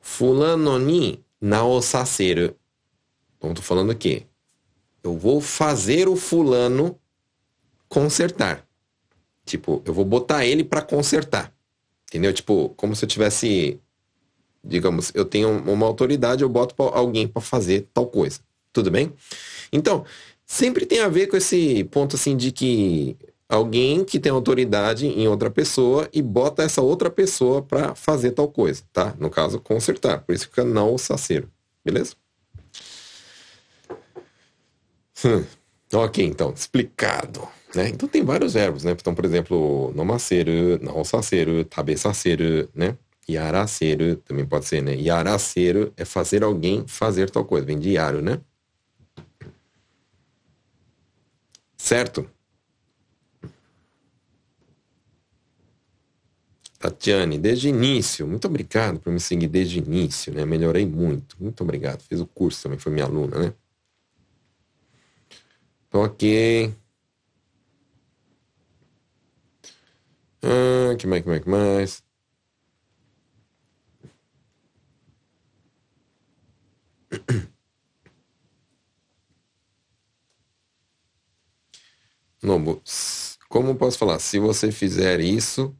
[0.00, 2.56] fulano ni naosaseru
[3.44, 4.26] então, tô falando aqui.
[5.02, 6.98] Eu vou fazer o fulano
[7.88, 8.66] consertar.
[9.44, 11.52] Tipo, eu vou botar ele para consertar.
[12.08, 12.32] Entendeu?
[12.32, 13.80] Tipo, como se eu tivesse,
[14.62, 18.40] digamos, eu tenho uma autoridade, eu boto pra alguém para fazer tal coisa.
[18.72, 19.12] Tudo bem?
[19.72, 20.04] Então,
[20.46, 23.16] sempre tem a ver com esse ponto assim de que
[23.48, 28.48] alguém que tem autoridade em outra pessoa e bota essa outra pessoa para fazer tal
[28.48, 29.14] coisa, tá?
[29.18, 30.22] No caso, consertar.
[30.22, 31.50] Por isso fica não o saceiro.
[31.84, 32.14] Beleza?
[35.24, 35.44] Hum.
[35.92, 37.46] Ok, então, explicado.
[37.74, 37.88] Né?
[37.88, 38.92] Então tem vários verbos, né?
[38.92, 42.96] Então, por exemplo, nomaceiro, naosaceiro, tabesaceiro, né?
[43.28, 44.94] Yaraceiro também pode ser, né?
[44.94, 47.66] Yaraceiro é fazer alguém fazer tal coisa.
[47.66, 48.40] Vem de yaro, né?
[51.76, 52.28] Certo?
[56.78, 60.44] Tatiane, desde início, muito obrigado por me seguir desde início, né?
[60.44, 62.02] Melhorei muito, muito obrigado.
[62.02, 63.54] Fiz o curso também, foi minha aluna, né?
[65.92, 66.74] Ok.
[70.44, 72.04] Ah, que mais, que mais, que mais?
[83.48, 84.18] Como posso falar?
[84.18, 85.74] Se você fizer isso,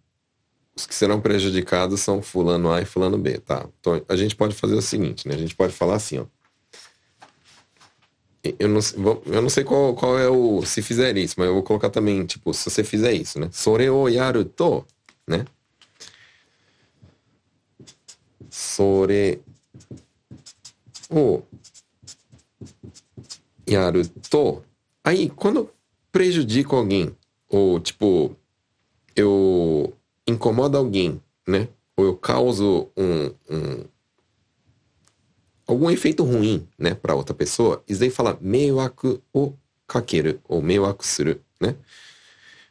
[0.77, 3.69] os que serão prejudicados são fulano A e fulano B, tá?
[3.81, 5.35] Então a gente pode fazer o seguinte, né?
[5.35, 6.27] A gente pode falar assim, ó.
[8.59, 8.81] Eu não,
[9.25, 10.63] eu não sei qual, qual é o.
[10.67, 13.49] Se fizer isso, mas eu vou colocar também, tipo, se você fizer isso, né?
[13.51, 14.85] Sore o yaru to,
[15.27, 15.47] né?
[18.51, 19.41] Sore
[21.09, 21.43] o
[23.67, 24.63] yaru to.
[25.03, 25.71] Aí, quando
[26.13, 27.17] prejudico alguém,
[27.49, 28.37] ou tipo,
[29.17, 29.95] eu
[30.27, 31.67] incomodo alguém, né?
[31.97, 33.85] Ou eu causo um, um
[35.67, 39.55] algum efeito ruim, né, para outra pessoa, isso daí fala meiwaku o
[39.87, 41.77] kakeru, ou meiwaku suru, né?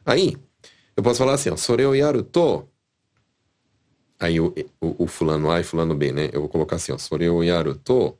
[0.05, 0.37] Aí,
[0.95, 2.67] eu posso falar assim, ó, sore o yaru to,
[4.19, 6.29] aí o, o, o, fulano A e fulano B, né?
[6.31, 8.17] Eu vou colocar assim, ó, sore o yaru to,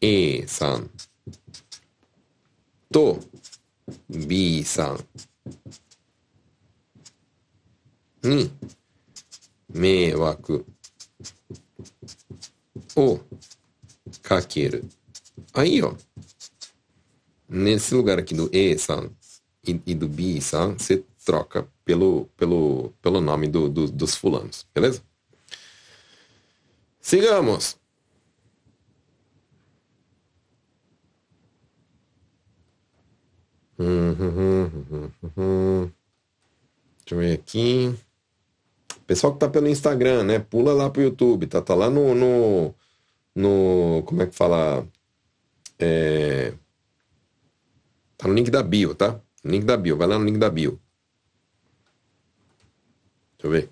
[0.00, 0.88] E-san,
[2.90, 3.18] to,
[4.08, 4.98] B-san,
[8.22, 8.50] ni,
[9.68, 10.66] meiwaku
[12.96, 13.20] o
[14.26, 14.84] kakeru.
[15.54, 15.94] Aí, ó.
[17.48, 19.10] Nesse lugar aqui do E-san
[19.64, 25.00] e, e, do B-san, você troca pelo, pelo, pelo nome do, do, dos fulanos, beleza?
[27.00, 27.78] Sigamos.
[36.98, 37.94] Deixa eu ver aqui.
[39.06, 40.40] Pessoal que tá pelo Instagram, né?
[40.40, 41.62] Pula lá pro YouTube, tá?
[41.62, 42.74] Tá lá no, no
[43.36, 44.02] no.
[44.06, 44.86] Como é que fala?
[45.78, 46.54] É,
[48.16, 49.20] tá no link da bio, tá?
[49.44, 50.80] link da bio, vai lá no link da bio.
[53.38, 53.70] Deixa eu ver.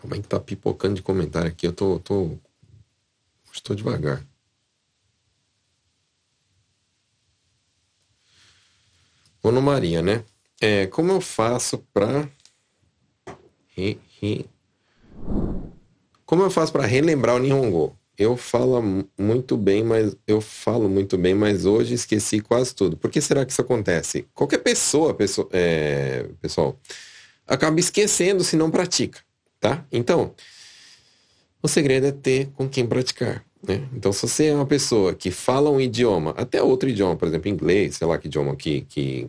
[0.00, 1.66] Como é que tá pipocando de comentário aqui?
[1.66, 1.98] Eu tô.
[2.00, 2.38] tô
[3.52, 4.24] estou devagar.
[9.42, 10.24] No Maria, né?
[10.60, 12.28] É, como eu faço para
[16.26, 17.96] como eu faço para relembrar o Nihongo?
[18.18, 18.82] Eu falo
[19.18, 22.96] muito bem, mas eu falo muito bem, mas hoje esqueci quase tudo.
[22.96, 24.26] Por que será que isso acontece?
[24.34, 26.78] Qualquer pessoa, pessoa é, pessoal,
[27.46, 29.20] acaba esquecendo se não pratica,
[29.60, 29.86] tá?
[29.90, 30.34] Então,
[31.62, 33.44] o segredo é ter com quem praticar.
[33.66, 33.88] Né?
[33.94, 37.48] Então, se você é uma pessoa que fala um idioma, até outro idioma, por exemplo,
[37.48, 39.28] inglês, sei lá que idioma que, que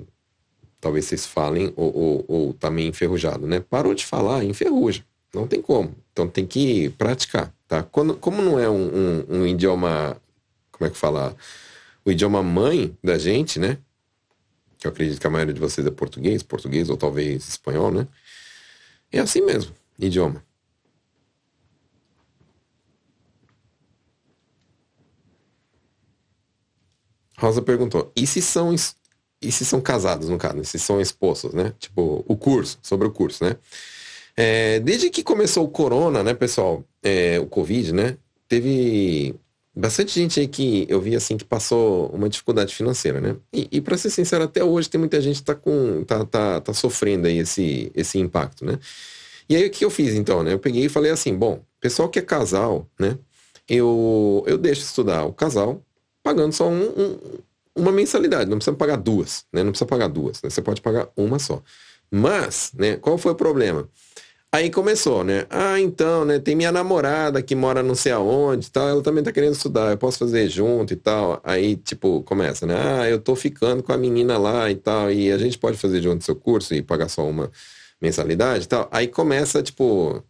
[0.81, 3.59] talvez vocês falem, ou, ou, ou tá enferrujado, né?
[3.59, 5.03] Parou de falar, enferruja.
[5.33, 5.95] Não tem como.
[6.11, 7.83] Então tem que praticar, tá?
[7.83, 10.19] Quando, como não é um, um, um idioma,
[10.71, 11.35] como é que fala?
[12.03, 13.77] O idioma mãe da gente, né?
[14.77, 18.07] Que eu acredito que a maioria de vocês é português, português ou talvez espanhol, né?
[19.11, 20.43] É assim mesmo, idioma.
[27.37, 28.73] Rosa perguntou: e se são
[29.41, 31.73] e se são casados, no caso, se são esposos, né?
[31.79, 33.55] Tipo, o curso, sobre o curso, né?
[34.41, 39.35] É, desde que começou o corona, né, pessoal, é, o Covid, né, teve
[39.75, 43.35] bastante gente aí que eu vi assim que passou uma dificuldade financeira, né?
[43.51, 46.61] E, e para ser sincero, até hoje tem muita gente que tá com tá, tá,
[46.61, 48.79] tá sofrendo aí esse, esse impacto, né?
[49.49, 50.53] E aí o que eu fiz então, né?
[50.53, 53.17] Eu peguei e falei assim, bom, pessoal que é casal, né?
[53.67, 55.81] Eu, eu deixo estudar o casal
[56.23, 57.19] pagando só um, um,
[57.75, 59.63] uma mensalidade, não precisa pagar duas, né?
[59.63, 60.49] Não precisa pagar duas, né?
[60.49, 61.61] Você pode pagar uma só.
[62.11, 63.87] Mas, né, qual foi o problema?
[64.51, 65.45] Aí começou, né?
[65.49, 66.39] Ah, então, né?
[66.39, 69.91] Tem minha namorada que mora não sei aonde e tal, ela também tá querendo estudar,
[69.91, 71.39] eu posso fazer junto e tal.
[71.43, 72.73] Aí, tipo, começa, né?
[72.75, 76.01] Ah, eu tô ficando com a menina lá e tal, e a gente pode fazer
[76.01, 77.51] junto seu curso e pagar só uma
[78.01, 78.89] mensalidade e tal.
[78.91, 80.23] Aí começa, tipo,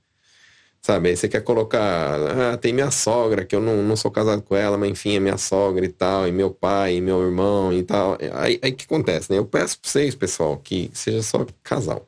[0.82, 1.10] sabe?
[1.10, 4.56] Aí você quer colocar, ah, tem minha sogra, que eu não, não sou casado com
[4.56, 7.84] ela, mas enfim, é minha sogra e tal, e meu pai, e meu irmão e
[7.84, 8.18] tal.
[8.34, 9.40] Aí o que acontece, né?
[9.40, 12.08] Eu peço pra vocês, pessoal, que seja só casal,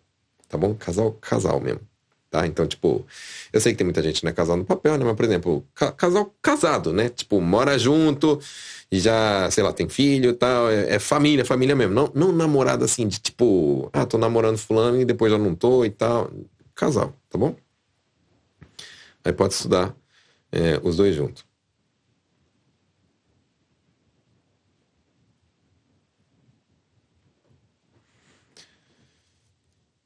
[0.50, 0.76] tá bom?
[0.76, 1.91] Casal, casal mesmo.
[2.32, 2.48] Tá?
[2.48, 3.06] Então, tipo,
[3.52, 5.04] eu sei que tem muita gente, né, casal no papel, né?
[5.04, 7.10] Mas, por exemplo, ca casal casado, né?
[7.10, 8.40] Tipo, mora junto
[8.90, 10.70] e já, sei lá, tem filho e tal.
[10.72, 11.94] É, é, família, família mesmo.
[11.94, 15.84] Não, não namorado assim, de tipo, ah, tô namorando fulano e depois já não tô
[15.84, 16.32] e tal.
[16.74, 17.54] Casal, tá bom?
[19.26, 19.94] Aí pode estudar
[20.52, 21.51] é, os dois juntos.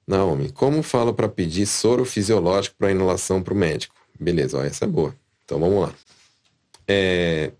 [0.08, 3.96] Naomi, como falo para pedir soro fisiológico para inalação para o médico?
[4.20, 5.16] Beleza, ó, essa é boa.
[5.44, 5.94] Então vamos lá.
[6.88, 7.52] É...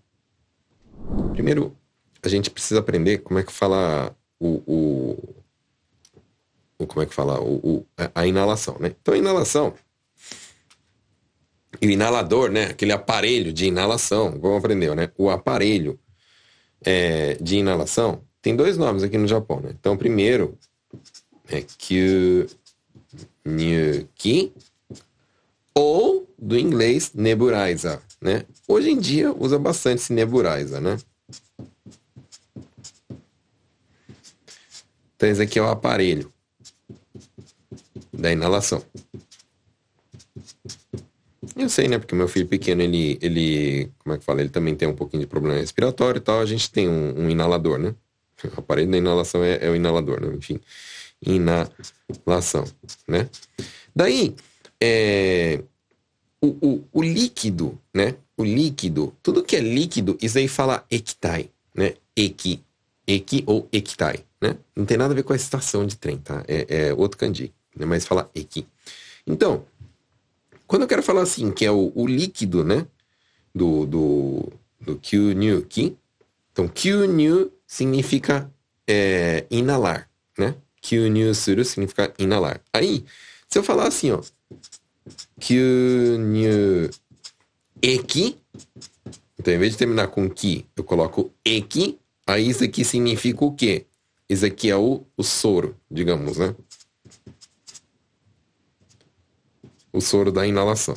[1.32, 1.76] Primeiro,
[2.22, 4.62] a gente precisa aprender como é que fala o,
[6.78, 6.86] o...
[6.86, 7.40] como é que fala?
[7.40, 8.94] O, o, a inalação, né?
[9.00, 9.74] Então, a inalação.
[11.80, 12.66] E o inalador, né?
[12.66, 15.10] Aquele aparelho de inalação, vamos aprender, né?
[15.18, 15.98] O aparelho
[16.84, 19.70] é, de inalação tem dois nomes aqui no Japão, né?
[19.78, 20.56] Então, primeiro
[21.48, 21.62] é
[23.44, 24.52] Kyunyuki
[25.74, 28.44] ou do inglês nebulizer, né?
[28.66, 30.98] Hoje em dia usa bastante esse nebulizer, né?
[35.16, 36.32] Então esse aqui é o aparelho
[38.12, 38.82] da inalação.
[41.56, 41.98] Eu sei, né?
[41.98, 44.40] Porque meu filho pequeno, ele, ele, como é que fala?
[44.40, 46.40] Ele também tem um pouquinho de problema respiratório e tal.
[46.40, 47.94] A gente tem um, um inalador, né?
[48.56, 50.34] O aparelho da inalação é, é, o inalador, né?
[50.36, 50.60] Enfim,
[51.26, 52.64] inalação,
[53.06, 53.28] né?
[53.94, 54.34] Daí,
[54.80, 55.62] é,
[56.40, 58.14] o, o, o líquido, né?
[58.36, 61.94] O líquido, tudo que é líquido, isso aí fala ekitai, né?
[62.14, 62.62] Eki,
[63.06, 64.56] eki ou ekitai, né?
[64.74, 66.44] Não tem nada a ver com a estação de trem, tá?
[66.46, 67.86] É, é outro kanji, né?
[67.86, 68.66] Mas fala eki.
[69.26, 69.64] Então,
[70.66, 72.86] quando eu quero falar assim, que é o, o líquido, né?
[73.54, 75.96] Do, do, do kyunyu ki.
[76.52, 78.50] Então, kyunyu significa
[78.86, 80.54] é, inalar, né?
[80.86, 82.60] Kyunyu suru significa inalar.
[82.72, 83.04] Aí,
[83.48, 84.22] se eu falar assim, ó.
[85.40, 86.90] Kyunyu
[87.82, 88.36] eki.
[89.38, 91.98] Então, em vez de terminar com ki, eu coloco eki.
[92.26, 93.86] Aí, isso aqui significa o quê?
[94.28, 96.54] Isso aqui é o, o soro, digamos, né?
[99.96, 100.94] o soro da inalação.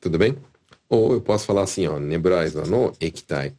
[0.00, 0.36] Tudo bem?
[0.88, 3.54] Ou eu posso falar assim, ó, nebulizer no ekitai.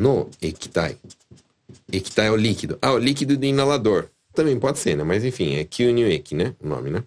[0.00, 0.96] No ekitai.
[1.92, 2.78] Ekitai é o líquido.
[2.80, 4.08] Ah, o líquido do inalador.
[4.32, 5.04] Também pode ser, né?
[5.04, 6.56] Mas enfim, é Kyunyu-eki, né?
[6.58, 7.04] O nome, né?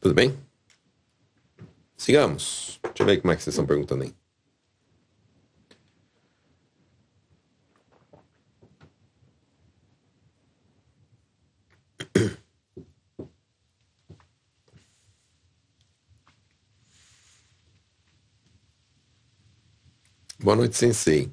[0.00, 0.34] Tudo bem?
[1.98, 2.80] Sigamos.
[2.82, 4.14] Deixa eu ver como é que vocês estão perguntando aí.
[20.42, 21.30] Boa noite, Sensei.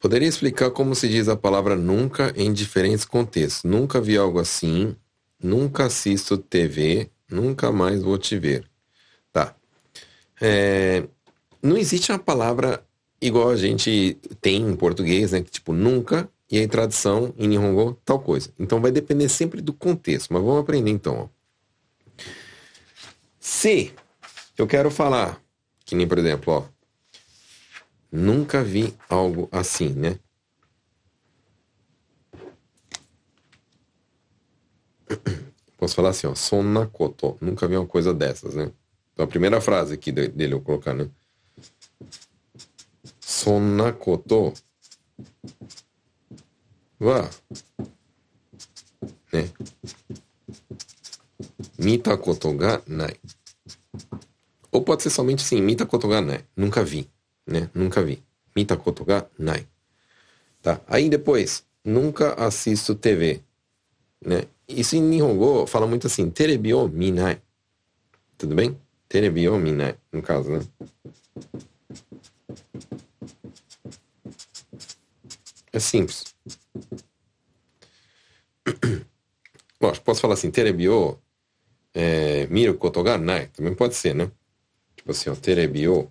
[0.00, 3.62] Poderia explicar como se diz a palavra nunca em diferentes contextos?
[3.62, 4.96] Nunca vi algo assim,
[5.40, 8.68] nunca assisto TV, nunca mais vou te ver.
[9.32, 9.54] Tá.
[10.40, 11.04] É,
[11.62, 12.84] não existe uma palavra
[13.20, 15.44] igual a gente tem em português, né?
[15.44, 18.50] Tipo, nunca, e aí tradução em Nihongo, tal coisa.
[18.58, 21.16] Então vai depender sempre do contexto, mas vamos aprender então.
[21.16, 21.28] Ó.
[23.38, 23.94] Se
[24.56, 25.40] eu quero falar,
[25.84, 26.64] que nem por exemplo, ó,
[28.10, 30.18] nunca vi algo assim, né?
[35.76, 38.72] Posso falar assim, ó, sonna koto, nunca vi uma coisa dessas, né?
[39.12, 41.08] Então a primeira frase aqui dele eu colocar, né?
[43.20, 44.52] Sonna koto
[47.00, 47.28] wa
[49.32, 49.50] né?
[51.78, 53.16] Mita koto ga nai.
[54.76, 56.44] Ou pode ser somente assim, mita koto ga nai.
[56.54, 57.08] Nunca vi,
[57.46, 57.70] né?
[57.74, 58.22] Nunca vi.
[58.54, 59.66] Mita koto ga nai.
[60.60, 60.82] Tá?
[60.86, 63.40] Aí depois, nunca assisto TV,
[64.22, 64.42] né?
[64.68, 67.40] Isso em Nihongo fala muito assim, terebi o minai.
[68.36, 68.78] Tudo bem?
[69.08, 70.60] Terebi o minai, no caso, né?
[75.72, 76.34] É simples.
[79.80, 81.16] Lógico, posso falar assim, terebi o
[81.94, 83.46] é, miru koto ga nai.
[83.46, 84.30] Também pode ser, né?
[85.06, 86.10] Tipo assim, ó, terebio.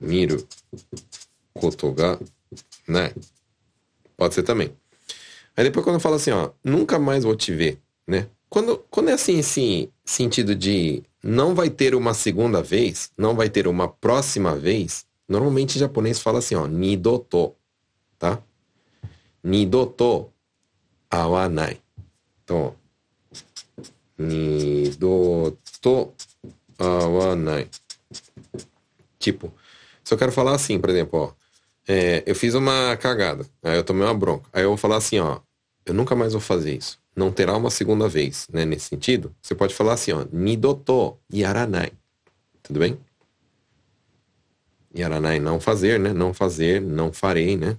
[0.00, 0.44] Miru
[1.54, 2.18] kotoga,
[2.88, 3.12] né?
[4.16, 4.76] Pode ser também.
[5.56, 8.28] Aí depois quando eu falo assim, ó, nunca mais vou te ver, né?
[8.48, 13.48] Quando, quando é assim, esse sentido de não vai ter uma segunda vez, não vai
[13.48, 17.54] ter uma próxima vez, normalmente o japonês fala assim, ó, nidoto,
[18.18, 18.42] tá?
[19.44, 20.28] Nidoto
[21.08, 21.80] awanai.
[22.42, 22.87] Então, ó,
[24.18, 26.12] Nidoto
[26.78, 27.68] awanai.
[29.18, 29.52] Tipo,
[30.02, 31.32] se eu quero falar assim, por exemplo, ó.
[31.90, 34.48] É, eu fiz uma cagada, aí eu tomei uma bronca.
[34.52, 35.40] Aí eu vou falar assim, ó.
[35.86, 36.98] Eu nunca mais vou fazer isso.
[37.16, 38.64] Não terá uma segunda vez, né?
[38.64, 40.26] Nesse sentido, você pode falar assim, ó.
[40.30, 41.92] Nidoto yaranai.
[42.62, 42.98] Tudo bem?
[44.94, 46.12] Yaranai, não fazer, né?
[46.12, 47.78] Não fazer, não farei, né?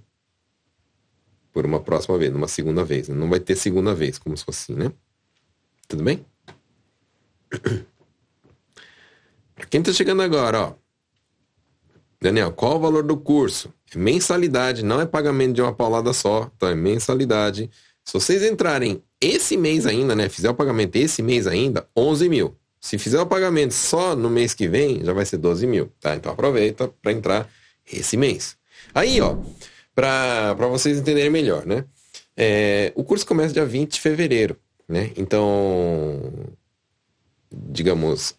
[1.51, 3.09] Por uma próxima vez, numa segunda vez.
[3.09, 3.15] Né?
[3.15, 4.91] Não vai ter segunda vez, como se fosse assim, né?
[5.89, 6.23] Tudo bem?
[9.69, 10.73] Quem está chegando agora, ó.
[12.21, 13.73] Daniel, qual o valor do curso?
[13.93, 17.71] É mensalidade, não é pagamento de uma paulada só, então é mensalidade.
[18.05, 20.29] Se vocês entrarem esse mês ainda, né?
[20.29, 22.55] Fizer o pagamento esse mês ainda, 11 mil.
[22.79, 26.15] Se fizer o pagamento só no mês que vem, já vai ser 12 mil, tá?
[26.15, 27.49] Então aproveita para entrar
[27.91, 28.55] esse mês.
[28.93, 29.37] Aí, ó,
[29.95, 31.83] para vocês entenderem melhor, né?
[32.37, 34.55] É, o curso começa dia 20 de fevereiro,
[34.89, 35.11] né?
[35.15, 36.19] Então,
[37.51, 38.35] digamos,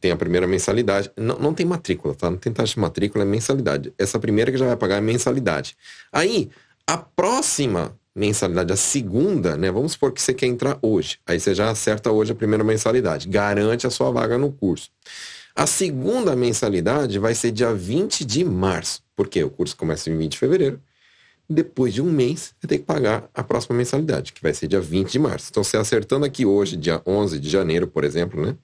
[0.00, 1.12] tem a primeira mensalidade.
[1.16, 2.30] Não, não tem matrícula, tá?
[2.30, 3.92] Não tem taxa de matrícula, é mensalidade.
[3.98, 5.76] Essa primeira que já vai pagar é mensalidade.
[6.10, 6.50] Aí,
[6.86, 9.70] a próxima mensalidade, a segunda, né?
[9.70, 11.18] Vamos supor que você quer entrar hoje.
[11.26, 13.28] Aí você já acerta hoje a primeira mensalidade.
[13.28, 14.90] Garante a sua vaga no curso.
[15.54, 19.02] A segunda mensalidade vai ser dia 20 de março.
[19.14, 20.80] Porque o curso começa em 20 de fevereiro.
[21.52, 24.80] Depois de um mês, você tem que pagar a próxima mensalidade, que vai ser dia
[24.80, 25.48] 20 de março.
[25.50, 28.56] Então, você acertando aqui hoje, dia 11 de janeiro, por exemplo, né?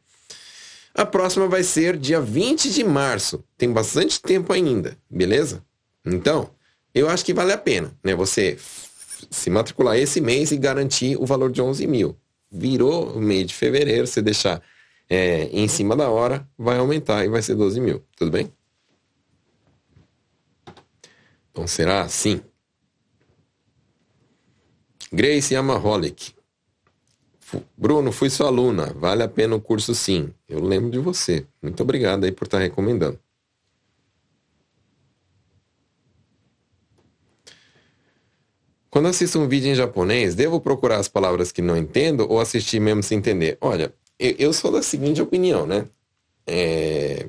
[0.94, 3.44] A próxima vai ser dia 20 de março.
[3.58, 5.62] Tem bastante tempo ainda, beleza?
[6.04, 6.50] Então,
[6.94, 8.14] eu acho que vale a pena, né?
[8.14, 8.56] Você
[9.30, 12.16] se matricular esse mês e garantir o valor de 11 mil.
[12.50, 14.62] Virou o mês de fevereiro, você deixar
[15.10, 18.02] é, em cima da hora, vai aumentar e vai ser 12 mil.
[18.16, 18.50] Tudo bem?
[21.50, 22.40] Então será assim.
[25.12, 26.34] Grace Amaholic.
[27.76, 28.92] Bruno, fui sua aluna.
[28.94, 30.32] Vale a pena o curso sim.
[30.48, 31.46] Eu lembro de você.
[31.62, 33.18] Muito obrigado aí por estar recomendando.
[38.90, 42.80] Quando assisto um vídeo em japonês, devo procurar as palavras que não entendo ou assistir
[42.80, 43.56] mesmo sem entender?
[43.60, 45.86] Olha, eu, eu sou da seguinte opinião, né?
[46.46, 47.28] É...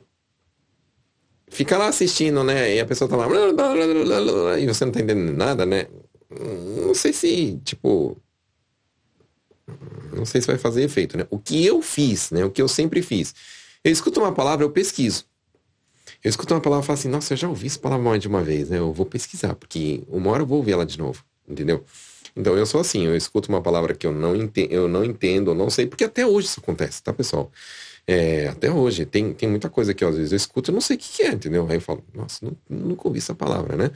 [1.50, 2.76] Fica lá assistindo, né?
[2.76, 3.28] E a pessoa tá lá.
[4.58, 5.88] E você não tá entendendo nada, né?
[6.30, 8.18] Não sei se, tipo.
[10.14, 11.28] Não sei se vai fazer efeito, né?
[11.30, 12.44] O que eu fiz, né?
[12.44, 13.34] O que eu sempre fiz.
[13.84, 15.26] Eu escuto uma palavra, eu pesquiso.
[16.24, 18.28] Eu escuto uma palavra e falo assim, nossa, eu já ouvi essa palavra mais de
[18.28, 18.80] uma vez, né?
[18.80, 21.84] Eu vou pesquisar, porque uma hora eu vou ouvir ela de novo entendeu?
[22.36, 25.52] Então eu sou assim, eu escuto uma palavra que eu não entendo, eu não entendo,
[25.52, 27.52] eu não sei, porque até hoje isso acontece, tá, pessoal?
[28.08, 30.96] É, até hoje, tem, tem muita coisa que às vezes eu escuto e não sei
[30.96, 31.68] o que, que, é, entendeu?
[31.70, 33.92] Aí eu falo, nossa, não, nunca ouvi essa palavra, né?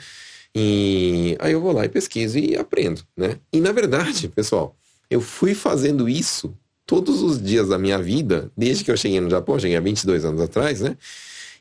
[0.55, 3.37] E aí eu vou lá e pesquiso e aprendo, né?
[3.51, 4.75] E na verdade, pessoal,
[5.09, 9.29] eu fui fazendo isso todos os dias da minha vida, desde que eu cheguei no
[9.29, 10.97] Japão, cheguei há 22 anos atrás, né?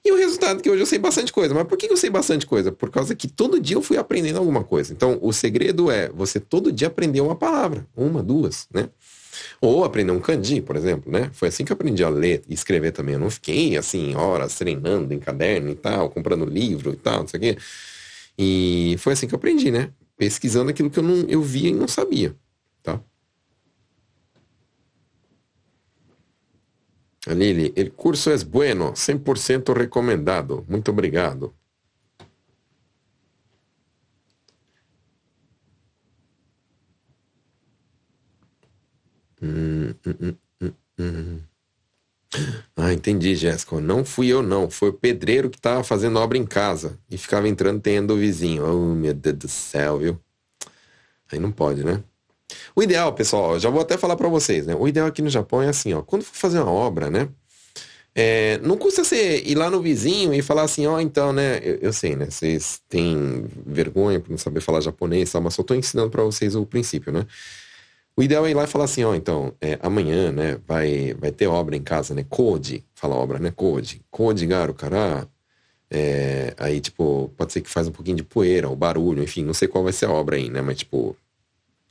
[0.05, 1.55] E o resultado é que hoje eu sei bastante coisa.
[1.55, 2.73] Mas por que eu sei bastante coisa?
[2.73, 4.93] Por causa que todo dia eu fui aprendendo alguma coisa.
[4.93, 8.89] Então, o segredo é você todo dia aprender uma palavra, uma, duas, né?
[9.61, 11.31] Ou aprender um kanji, por exemplo, né?
[11.33, 13.15] Foi assim que eu aprendi a ler e escrever também.
[13.15, 17.29] Eu não fiquei, assim, horas treinando em caderno e tal, comprando livro e tal, não
[17.29, 17.59] sei o quê.
[18.39, 19.93] E foi assim que eu aprendi, né?
[20.17, 22.37] Pesquisando aquilo que eu, não, eu via e não sabia,
[22.83, 23.01] tá?
[27.27, 30.65] Lili, o curso é bueno, 100% recomendado.
[30.69, 31.55] Muito obrigado.
[39.41, 41.41] Hum, hum, hum, hum,
[42.77, 43.81] ah, entendi, Jéssica.
[43.81, 44.71] Não fui eu, não.
[44.71, 48.65] Foi o pedreiro que estava fazendo obra em casa e ficava entrando tendo o vizinho.
[48.65, 50.19] Oh, meu Deus do céu, viu?
[51.31, 52.03] Aí não pode, né?
[52.75, 54.75] O ideal, pessoal, já vou até falar para vocês, né?
[54.75, 57.29] O ideal aqui no Japão é assim, ó, quando for fazer uma obra, né?
[58.15, 61.59] É, não custa você ir lá no vizinho e falar assim, ó, oh, então, né?
[61.63, 62.27] Eu, eu, sei, né?
[62.27, 66.55] Vocês têm vergonha por não saber falar japonês, tal, mas só tô ensinando para vocês
[66.55, 67.27] o princípio, né?
[68.17, 71.33] O ideal é ir lá e falar assim, ó, então, é, amanhã, né, vai, vai
[71.33, 72.25] ter obra em casa, né?
[72.29, 73.51] Code, fala obra, né?
[73.51, 74.03] Code.
[74.11, 75.27] Code, garo, cara.
[75.91, 79.55] É, aí, tipo, pode ser que faz um pouquinho de poeira, ou barulho, enfim, não
[79.55, 80.61] sei qual vai ser a obra aí, né?
[80.61, 81.17] Mas, tipo,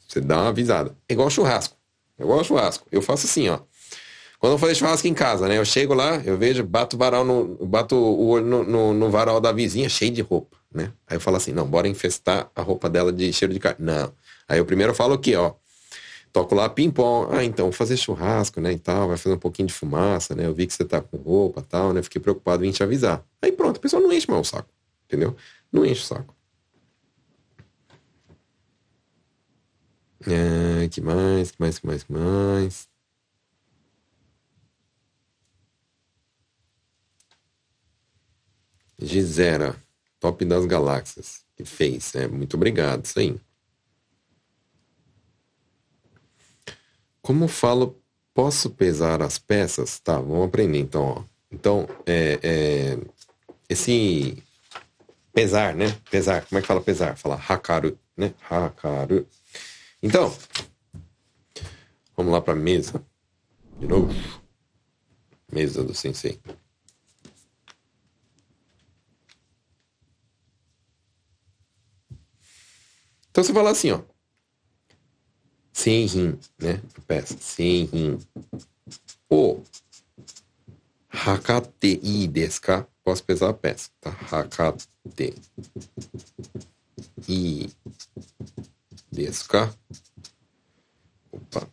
[0.08, 0.96] você dá uma avisada.
[1.08, 1.76] É igual churrasco.
[2.20, 2.86] É igual churrasco.
[2.92, 3.60] Eu faço assim, ó.
[4.42, 5.58] Quando eu fazer churrasco em casa, né?
[5.60, 7.64] Eu chego lá, eu vejo, bato o varal no.
[7.66, 10.92] bato o olho no, no, no, varal da vizinha cheio de roupa, né?
[11.08, 13.86] Aí eu falo assim, não, bora infestar a roupa dela de cheiro de carne.
[13.86, 14.12] Não.
[14.50, 15.54] Aí eu primeiro falo aqui, ó.
[16.32, 17.36] Toco lá ping-pong.
[17.36, 18.72] Ah, então, fazer churrasco, né?
[18.74, 20.46] E tal, vai fazer um pouquinho de fumaça, né?
[20.46, 22.02] Eu vi que você tá com roupa tal, né?
[22.02, 23.24] Fiquei preocupado em te avisar.
[23.42, 24.70] Aí pronto, a pessoa não enche mais o saco.
[25.06, 25.36] Entendeu?
[25.72, 26.36] Não enche o saco.
[30.28, 32.90] É, que mais, que mais, que mais, que mais?
[39.00, 39.76] Gisera,
[40.20, 42.14] top das galáxias, que fez.
[42.16, 43.36] É, muito obrigado, isso aí.
[47.22, 48.02] Como falo,
[48.34, 50.00] posso pesar as peças?
[50.00, 51.04] Tá, vamos aprender então.
[51.04, 51.24] Ó.
[51.52, 52.98] Então, é, é,
[53.70, 54.42] esse
[55.34, 55.98] pesar, né?
[56.10, 57.18] Pesar, como é que fala pesar?
[57.18, 58.34] Fala hakaru, né?
[58.50, 59.28] Hakaru.
[60.02, 60.36] Então,
[62.16, 63.04] vamos lá para mesa.
[63.80, 64.14] De novo.
[65.52, 66.40] Mesa do sensei.
[73.32, 74.02] Então você fala assim, ó.
[75.82, 76.80] Seihin, né?
[76.96, 77.36] A peça.
[77.40, 78.20] Seihin.
[79.28, 79.64] O.
[81.10, 82.62] Hakate i desu?
[83.04, 84.12] Posso pesar a peça, tá?
[84.12, 84.86] Hakate
[87.28, 87.68] i
[89.12, 89.48] desu?
[91.32, 91.68] Opa.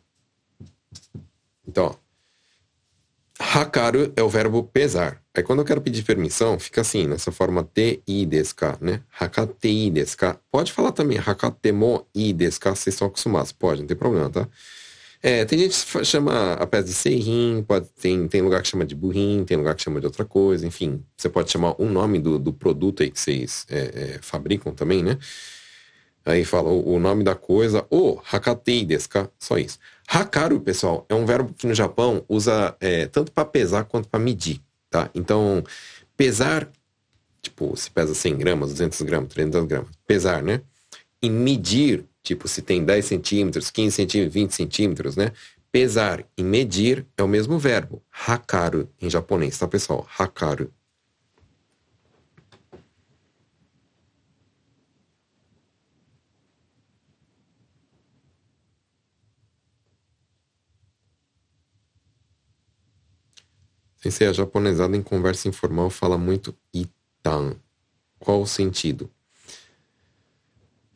[1.67, 2.08] Então, ó.
[3.51, 5.23] Hakaru é o verbo pesar.
[5.35, 9.01] Aí quando eu quero pedir permissão, fica assim, nessa forma te i desu ka, né?
[9.19, 10.39] Hakate i desu ka.
[10.53, 13.51] Pode falar também hakatemo i desu ka, vocês estão acostumados.
[13.51, 14.47] Pode, não tem problema, tá?
[15.23, 18.85] É, tem gente que chama a peça de seirin, pode, tem, tem lugar que chama
[18.85, 21.03] de burrin, tem lugar que chama de outra coisa, enfim.
[21.17, 25.03] Você pode chamar um nome do, do produto aí que vocês é, é, fabricam também,
[25.03, 25.19] né?
[26.23, 29.79] Aí fala o, o nome da coisa, ou hakatei desu ka, só isso.
[30.11, 34.19] Hakaru, pessoal, é um verbo que no Japão usa é, tanto para pesar quanto para
[34.19, 35.11] medir, tá?
[35.15, 35.63] Então,
[36.17, 36.67] pesar,
[37.43, 40.63] tipo, se pesa 100 gramas, 200 gramas, 300 gramas, pesar, né?
[41.23, 45.31] E medir, tipo, se tem 10 centímetros, 15 centímetros, 20 centímetros, né?
[45.71, 50.09] Pesar e medir é o mesmo verbo, hakaru, em japonês, tá, pessoal?
[50.19, 50.73] Hakaru.
[64.01, 67.57] Sem ser a japonesada em conversa informal fala muito itan.
[68.19, 69.11] Qual o sentido?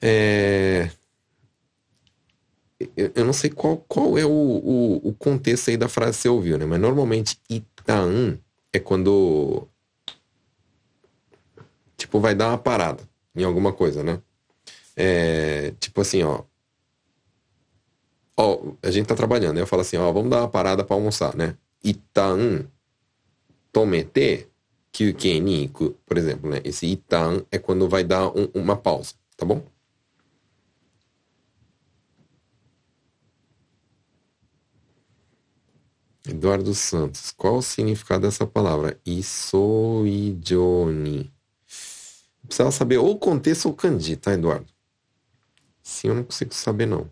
[0.01, 0.91] É...
[2.97, 6.29] Eu não sei qual, qual é o, o, o, contexto aí da frase que você
[6.29, 6.65] ouviu, né?
[6.65, 8.39] Mas normalmente itan
[8.73, 9.69] é quando
[11.97, 14.21] tipo vai dar uma parada em alguma coisa, né?
[14.97, 16.43] É, tipo assim, ó.
[18.37, 21.37] Ó, a gente tá trabalhando, eu falo assim, ó, vamos dar uma parada para almoçar,
[21.37, 21.57] né?
[21.85, 22.67] Itan
[23.73, 24.49] tomete
[25.41, 26.61] ni iku, por exemplo, né?
[26.65, 29.65] Esse itan é quando vai dar um, uma pausa, tá bom?
[36.29, 39.01] Eduardo Santos, qual o significado dessa palavra?
[39.05, 40.53] Isoijoni.
[42.47, 44.67] Precisava saber ou o contexto ou o kanji, tá, Eduardo?
[45.83, 47.11] Sim, eu não consigo saber, não.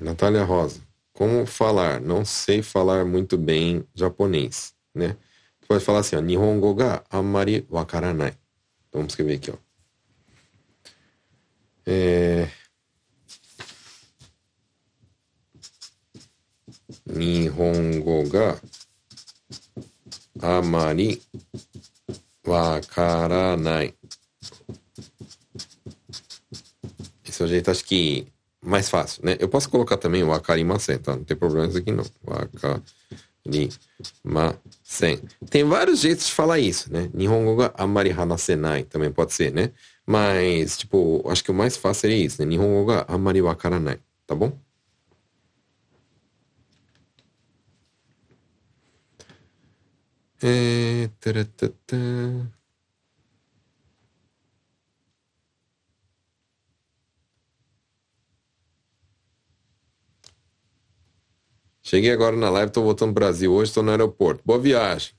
[0.00, 0.80] Natália Rosa,
[1.12, 2.00] como falar?
[2.00, 5.16] Não sei falar muito bem japonês, né?
[5.60, 8.32] Você pode falar assim, ó, Nihongo ga amari wakaranai.
[8.90, 9.56] Vamos escrever aqui, ó.
[11.84, 12.50] É...
[17.04, 18.58] Nihongo ga
[20.40, 21.22] amari
[22.46, 23.94] wakaranai.
[27.22, 28.26] Esse é o jeito, acho que
[28.62, 29.36] mais fácil, né?
[29.40, 31.16] Eu posso colocar também o akarimasen, tá?
[31.16, 32.04] Não tem problema isso aqui não.
[32.26, 32.84] O akarimasen.
[35.48, 37.10] Tem vários jeitos de falar isso, né?
[37.14, 39.70] Nihongo ga amari hanasenai também pode ser, né?
[40.06, 42.46] Mas, tipo, acho que o mais fácil seria isso, né?
[42.46, 44.58] Nihongo ga amari wakaranai, tá bom?
[50.42, 51.08] É...
[61.90, 63.52] Cheguei agora na live, tô voltando pro Brasil.
[63.52, 64.40] Hoje estou no aeroporto.
[64.46, 65.12] Boa viagem.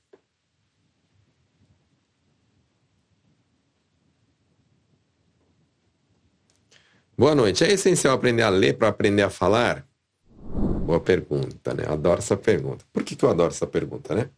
[7.18, 7.62] Boa noite.
[7.66, 9.86] É essencial aprender a ler para aprender a falar?
[10.86, 11.84] Boa pergunta, né?
[11.90, 12.86] Adoro essa pergunta.
[12.94, 14.30] Por que, que eu adoro essa pergunta, né?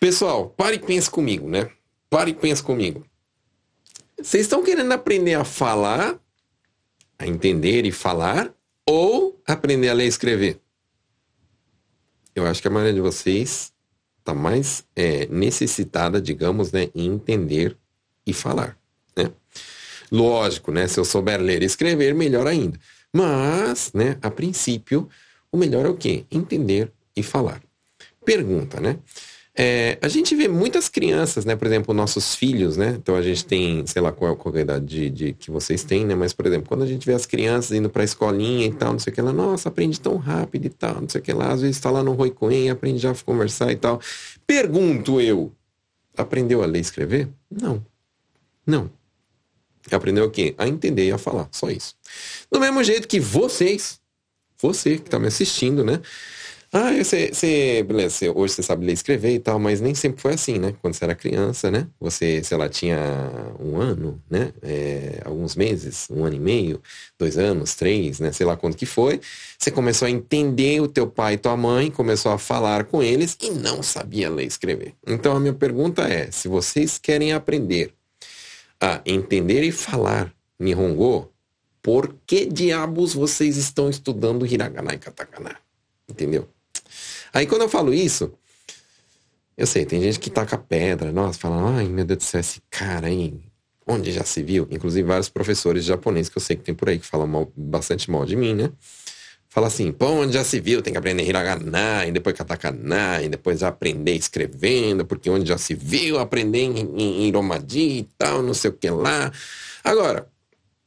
[0.00, 1.70] Pessoal, pare e pense comigo, né?
[2.10, 3.06] Pare e pense comigo.
[4.20, 6.18] Vocês estão querendo aprender a falar,
[7.16, 8.52] a entender e falar,
[8.84, 10.60] ou aprender a ler e escrever?
[12.38, 13.72] Eu acho que a maioria de vocês
[14.18, 17.76] está mais é, necessitada, digamos, né, em entender
[18.26, 18.76] e falar,
[19.16, 19.30] né?
[20.10, 20.86] Lógico, né?
[20.86, 22.78] Se eu souber ler e escrever, melhor ainda.
[23.12, 25.08] Mas, né, a princípio,
[25.50, 26.24] o melhor é o quê?
[26.30, 27.62] Entender e falar.
[28.24, 28.98] Pergunta, né?
[29.60, 31.56] É, a gente vê muitas crianças, né?
[31.56, 32.96] Por exemplo, nossos filhos, né?
[32.96, 35.82] Então a gente tem, sei lá qual, qual é a idade de, de, que vocês
[35.82, 36.14] têm, né?
[36.14, 39.00] Mas, por exemplo, quando a gente vê as crianças indo pra escolinha e tal, não
[39.00, 41.52] sei o que lá, nossa, aprende tão rápido e tal, não sei o que lá.
[41.52, 44.00] Às vezes tá lá no Roi Coen, aprende já a conversar e tal.
[44.46, 45.52] Pergunto eu,
[46.16, 47.28] aprendeu a ler e escrever?
[47.50, 47.84] Não.
[48.64, 48.88] Não.
[49.90, 50.54] Aprendeu o quê?
[50.56, 51.48] A entender e a falar.
[51.50, 51.96] Só isso.
[52.48, 53.98] Do mesmo jeito que vocês,
[54.56, 56.00] você que tá me assistindo, né?
[56.70, 59.94] Ah, você, você, beleza, você, hoje você sabe ler e escrever e tal, mas nem
[59.94, 60.74] sempre foi assim, né?
[60.82, 61.88] Quando você era criança, né?
[61.98, 62.98] Você, sei lá, tinha
[63.58, 64.52] um ano, né?
[64.60, 66.82] É, alguns meses, um ano e meio,
[67.18, 68.32] dois anos, três, né?
[68.32, 69.18] Sei lá quanto que foi.
[69.58, 73.34] Você começou a entender o teu pai e tua mãe, começou a falar com eles
[73.40, 74.94] e não sabia ler e escrever.
[75.06, 77.94] Então a minha pergunta é, se vocês querem aprender
[78.78, 81.32] a entender e falar Nihongo,
[81.82, 85.56] por que diabos vocês estão estudando Hiragana e Katakana?
[86.06, 86.46] Entendeu?
[87.38, 88.32] Aí quando eu falo isso,
[89.56, 92.60] eu sei, tem gente que taca pedra, nossa, fala, ai meu Deus do céu, esse
[92.68, 93.38] cara aí,
[93.86, 94.66] onde já se viu?
[94.68, 98.10] Inclusive vários professores japoneses que eu sei que tem por aí que falam mal, bastante
[98.10, 98.72] mal de mim, né?
[99.48, 103.28] Fala assim, pô, onde já se viu, tem que aprender hiragana, e depois katakana, e
[103.28, 108.42] depois aprender escrevendo, porque onde já se viu, aprender em, em, em Romadi e tal,
[108.42, 109.30] não sei o que lá.
[109.84, 110.28] Agora,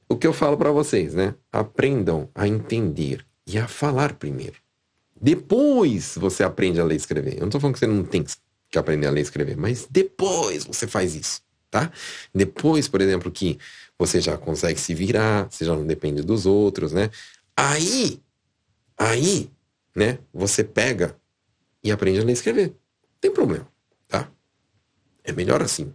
[0.10, 1.34] o que eu falo para vocês, né?
[1.50, 4.61] Aprendam a entender e a falar primeiro.
[5.22, 7.36] Depois você aprende a ler e escrever.
[7.36, 8.26] Eu não tô falando que você não tem
[8.70, 11.92] que aprender a ler e escrever, mas depois você faz isso, tá?
[12.34, 13.60] Depois, por exemplo, que
[14.00, 17.12] você já consegue se virar, você já não depende dos outros, né?
[17.56, 18.20] Aí,
[18.98, 19.52] aí,
[19.96, 21.16] né, você pega
[21.84, 22.68] e aprende a ler e escrever.
[22.70, 23.68] Não tem problema,
[24.08, 24.32] tá?
[25.24, 25.94] É melhor assim,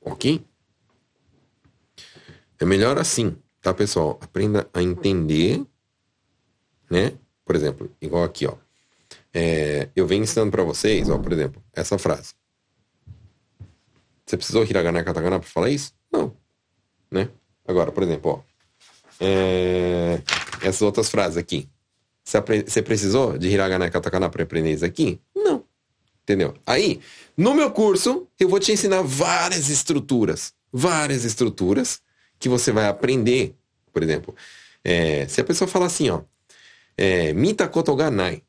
[0.00, 0.44] ok?
[2.58, 4.18] É melhor assim, tá, pessoal?
[4.20, 5.64] Aprenda a entender,
[6.90, 7.12] né?
[7.44, 8.63] Por exemplo, igual aqui, ó.
[9.34, 12.34] É, eu venho ensinando para vocês, ó, por exemplo, essa frase.
[14.24, 15.92] Você precisou hiragana e katakana para falar isso?
[16.10, 16.34] Não.
[17.10, 17.28] Né?
[17.66, 18.54] Agora, por exemplo, ó.
[19.20, 20.20] É,
[20.62, 21.68] essas outras frases aqui.
[22.24, 25.20] Você, precisou de hiragana e katakana para aprender isso aqui?
[25.34, 25.64] Não.
[26.22, 26.54] Entendeu?
[26.64, 27.00] Aí,
[27.36, 30.54] no meu curso, eu vou te ensinar várias estruturas.
[30.72, 32.00] Várias estruturas
[32.38, 33.54] que você vai aprender.
[33.92, 34.34] Por exemplo,
[34.82, 36.22] é, se a pessoa falar assim, ó.
[36.96, 38.42] É, Mita kotoganai.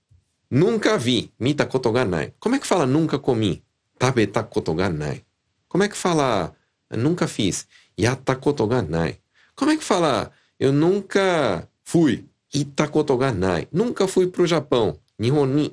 [0.49, 1.31] Nunca vi.
[1.39, 2.33] Mita kotoganai.
[2.39, 3.63] Como é que fala nunca comi?
[3.97, 5.23] Tabeta kotoganai.
[5.67, 6.55] Como é que fala
[6.91, 7.67] nunca fiz?
[7.97, 9.19] Yatta kotoganai.
[9.55, 12.25] Como é que fala eu nunca fui?
[12.53, 13.67] Itakotoganai.
[13.71, 14.97] Nunca fui para o Japão.
[15.19, 15.71] Nihon ni.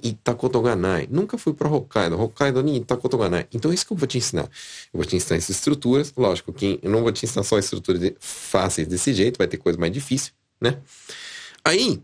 [1.11, 2.21] Nunca fui para Hokkaido.
[2.21, 3.47] Hokkaido ni itakotoganai.
[3.53, 4.49] Então é isso que eu vou te ensinar.
[4.93, 6.13] Eu vou te ensinar essas estruturas.
[6.17, 9.39] Lógico que eu não vou te ensinar só estruturas fáceis desse jeito.
[9.39, 10.79] Vai ter coisa mais difícil, né?
[11.65, 12.03] Aí,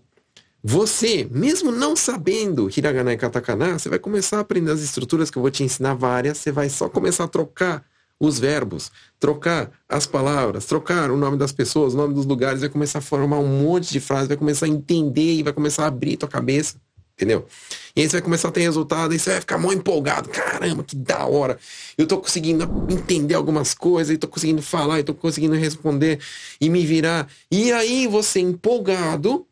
[0.63, 5.39] você, mesmo não sabendo hiragana e katakana, você vai começar a aprender as estruturas que
[5.39, 7.85] eu vou te ensinar várias, você vai só começar a trocar
[8.21, 8.91] os verbos,
[9.21, 13.03] trocar as palavras, trocar o nome das pessoas, o nome dos lugares, vai começar a
[13.03, 16.29] formar um monte de frases, vai começar a entender e vai começar a abrir tua
[16.29, 16.75] cabeça,
[17.15, 17.47] entendeu?
[17.95, 20.83] E aí você vai começar a ter resultado, e você vai ficar muito empolgado, caramba,
[20.83, 21.59] que da hora,
[21.97, 26.19] eu tô conseguindo entender algumas coisas, e tô conseguindo falar, e tô conseguindo responder
[26.61, 27.29] e me virar.
[27.51, 29.47] E aí você empolgado,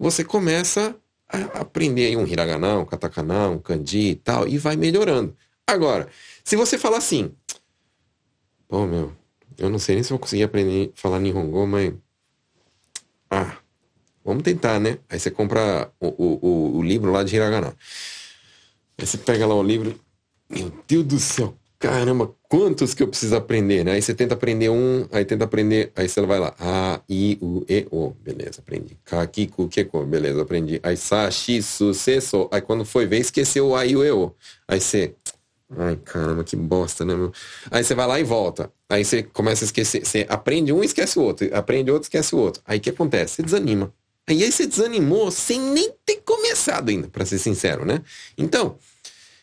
[0.00, 0.96] você começa
[1.28, 5.36] a aprender um hiragana, um katakana, um kanji e tal, e vai melhorando.
[5.66, 6.08] Agora,
[6.42, 7.36] se você falar assim,
[8.66, 9.12] pô, meu,
[9.58, 11.92] eu não sei nem se vou conseguir aprender a falar Nihongo, mas.
[13.30, 13.58] Ah,
[14.24, 14.98] vamos tentar, né?
[15.06, 17.76] Aí você compra o, o, o livro lá de hiragana.
[18.96, 20.00] Aí você pega lá o livro,
[20.48, 23.92] meu Deus do céu, caramba, quantos que eu preciso aprender, né?
[23.92, 27.64] Aí você tenta aprender um, aí tenta aprender, aí você vai lá, A, I, U,
[27.66, 28.98] E, O, beleza, aprendi.
[29.02, 30.78] Ka, Ki, Ku, Keko, beleza, aprendi.
[30.82, 34.04] Aí Sa, Shi, Su, Se, So, aí quando foi ver, esqueceu o A, I, U,
[34.04, 34.34] E, O.
[34.68, 35.14] Aí você,
[35.78, 37.32] ai caramba, que bosta, né, meu?
[37.70, 38.70] Aí você vai lá e volta.
[38.86, 42.38] Aí você começa a esquecer, você aprende um esquece o outro, aprende outro, esquece o
[42.38, 42.62] outro.
[42.66, 43.36] Aí o que acontece?
[43.36, 43.90] Você desanima.
[44.28, 48.02] Aí, aí você desanimou sem nem ter começado ainda, para ser sincero, né?
[48.36, 48.76] Então,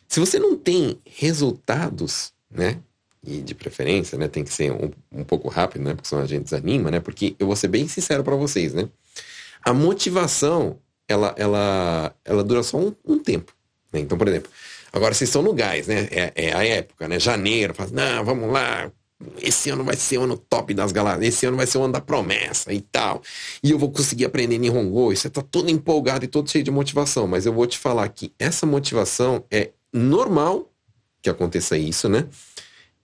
[0.07, 2.79] se você não tem resultados, né?
[3.25, 4.27] E de preferência, né?
[4.27, 5.93] Tem que ser um, um pouco rápido, né?
[5.93, 6.99] Porque senão a gente desanima, né?
[6.99, 8.87] Porque eu vou ser bem sincero para vocês, né?
[9.63, 13.53] A motivação, ela, ela, ela dura só um, um tempo.
[13.91, 13.99] Né?
[13.99, 14.49] Então, por exemplo,
[14.93, 16.07] agora vocês estão no gás, né?
[16.09, 17.19] É, é a época, né?
[17.19, 18.91] Janeiro, fala, não, vamos lá,
[19.41, 21.93] esse ano vai ser o ano top das galáxias, esse ano vai ser o ano
[21.93, 23.21] da promessa e tal.
[23.63, 25.11] E eu vou conseguir aprender Nihongo.
[25.11, 27.27] E você tá todo empolgado e todo cheio de motivação.
[27.27, 30.71] Mas eu vou te falar que essa motivação é normal
[31.21, 32.27] que aconteça isso, né?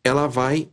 [0.04, 0.70] Ela vai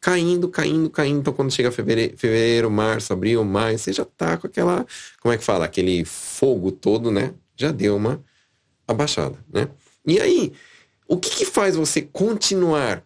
[0.00, 1.18] caindo, caindo, caindo.
[1.18, 4.86] Então, quando chega fevereiro, fevereiro, março, abril, maio, você já tá com aquela,
[5.20, 5.64] como é que fala?
[5.64, 7.34] Aquele fogo todo, né?
[7.56, 8.22] Já deu uma
[8.86, 9.68] abaixada, né?
[10.06, 10.52] E aí,
[11.08, 13.04] o que, que faz você continuar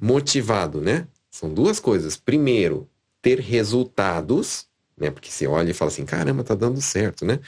[0.00, 1.06] motivado, né?
[1.30, 2.16] São duas coisas.
[2.16, 2.88] Primeiro,
[3.20, 5.10] ter resultados, né?
[5.10, 7.38] Porque você olha e fala assim, caramba, tá dando certo, né?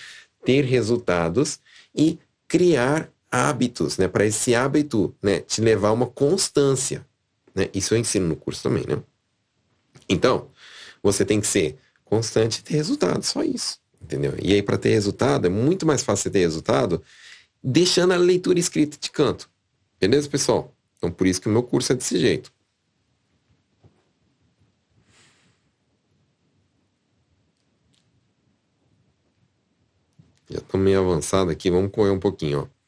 [0.44, 1.58] Ter resultados
[1.94, 4.06] e criar hábitos, né?
[4.06, 5.40] Para esse hábito, né?
[5.40, 7.06] Te levar a uma constância,
[7.54, 7.70] né?
[7.72, 9.02] Isso eu ensino no curso também, né?
[10.06, 10.50] Então,
[11.02, 14.34] você tem que ser constante e ter resultado, só isso, entendeu?
[14.40, 17.02] E aí para ter resultado é muito mais fácil ter resultado
[17.64, 19.48] deixando a leitura escrita de canto.
[19.98, 20.70] Beleza, pessoal?
[20.98, 22.52] Então por isso que o meu curso é desse jeito.
[30.50, 32.68] Já estou meio avançado aqui, vamos correr um pouquinho.
[32.68, 32.81] Ó.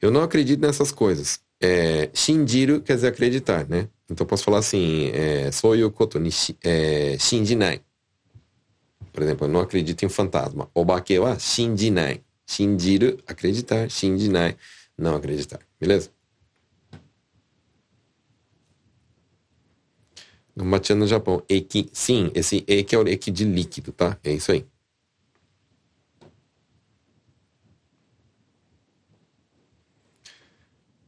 [0.00, 1.40] Eu não acredito nessas coisas.
[1.60, 3.88] É, shinjiru quer dizer acreditar, né?
[4.10, 6.30] Então posso falar assim, é, soyu koto ni
[6.64, 7.82] é, shinjinai.
[9.12, 10.70] Por exemplo, eu não acredito em fantasma.
[10.74, 12.22] Obake wa shinjinai.
[12.46, 13.90] Shinjiru, acreditar.
[13.90, 14.56] Shinjinai,
[14.96, 15.60] não acreditar.
[15.78, 16.10] Beleza?
[20.56, 21.42] Gambatia no Japão.
[21.48, 24.18] Eki, sim, esse eki é o eki de líquido, tá?
[24.24, 24.64] É isso aí.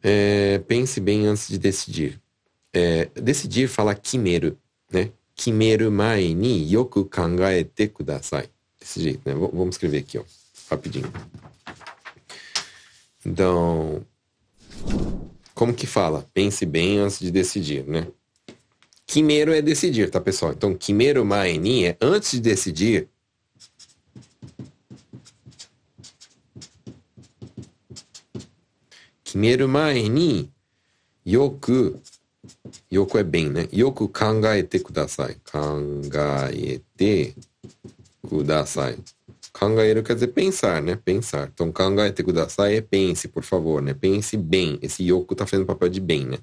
[0.03, 2.21] É, pense bem antes de decidir.
[2.73, 4.59] É, decidir fala kimeru,
[4.91, 5.11] né?
[5.35, 8.49] Kimeru mai ni yoku kangaete kudasai.
[8.81, 9.35] Desse jeito, né?
[9.35, 10.25] Vamos escrever aqui, ó.
[10.71, 11.13] Rapidinho.
[13.25, 14.05] Então,
[15.55, 16.29] como que fala?
[16.35, 18.09] Pense bem antes de decidir, né?
[19.07, 20.53] Kimeru é decidir, tá, pessoal?
[20.53, 23.09] Então, kimeru mai ni é antes de decidir,
[29.33, 30.51] Kimeru mai ni
[31.25, 31.99] yoku
[32.91, 33.67] yoku é bem, né?
[33.73, 35.37] Yoku kangaete kudasai.
[35.43, 37.35] Kangaete
[38.29, 38.99] kudasai.
[39.55, 40.97] Kangaeru quer dizer pensar, né?
[40.97, 41.49] Pensar.
[41.49, 43.95] Então, kangaete kudasai é pense, por favor, né?
[43.95, 44.79] Pense bem.
[44.83, 46.39] Esse yoku tá fazendo papel de bem, né?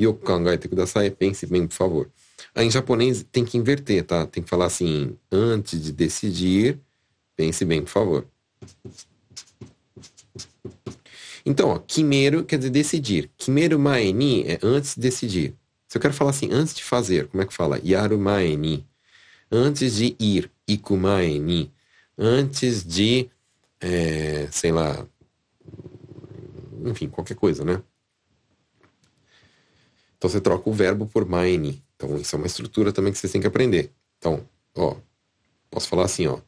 [0.00, 2.10] Yoku kangaete kudasai é pense bem, por favor.
[2.56, 4.26] Aí, em japonês tem que inverter, tá?
[4.26, 6.76] Tem que falar assim, antes de decidir,
[7.36, 8.26] pense bem, por favor.
[11.44, 13.30] Então, ó, kimeru quer dizer decidir.
[13.36, 15.54] Kimeru mae ni é antes de decidir.
[15.88, 17.78] Se eu quero falar assim, antes de fazer, como é que fala?
[17.84, 18.86] Yaru mae ni.
[19.50, 21.70] Antes de ir, iku mae ni.
[22.16, 23.28] Antes de,
[23.78, 25.06] é, sei lá,
[26.84, 27.82] enfim, qualquer coisa, né?
[30.16, 31.82] Então você troca o verbo por mae ni.
[31.96, 33.92] Então isso é uma estrutura também que vocês têm que aprender.
[34.16, 34.96] Então, ó,
[35.70, 36.38] posso falar assim, ó.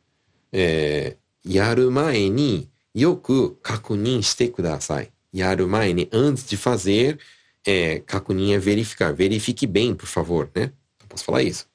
[0.52, 5.11] É, yaru mae ni よく確認してください。
[5.31, 7.19] やる前に antes de fazer,
[7.65, 9.13] é, 確認 é verificar.
[9.13, 10.71] Verifique bem, por favor, né?
[11.01, 11.67] Eu posso falar isso.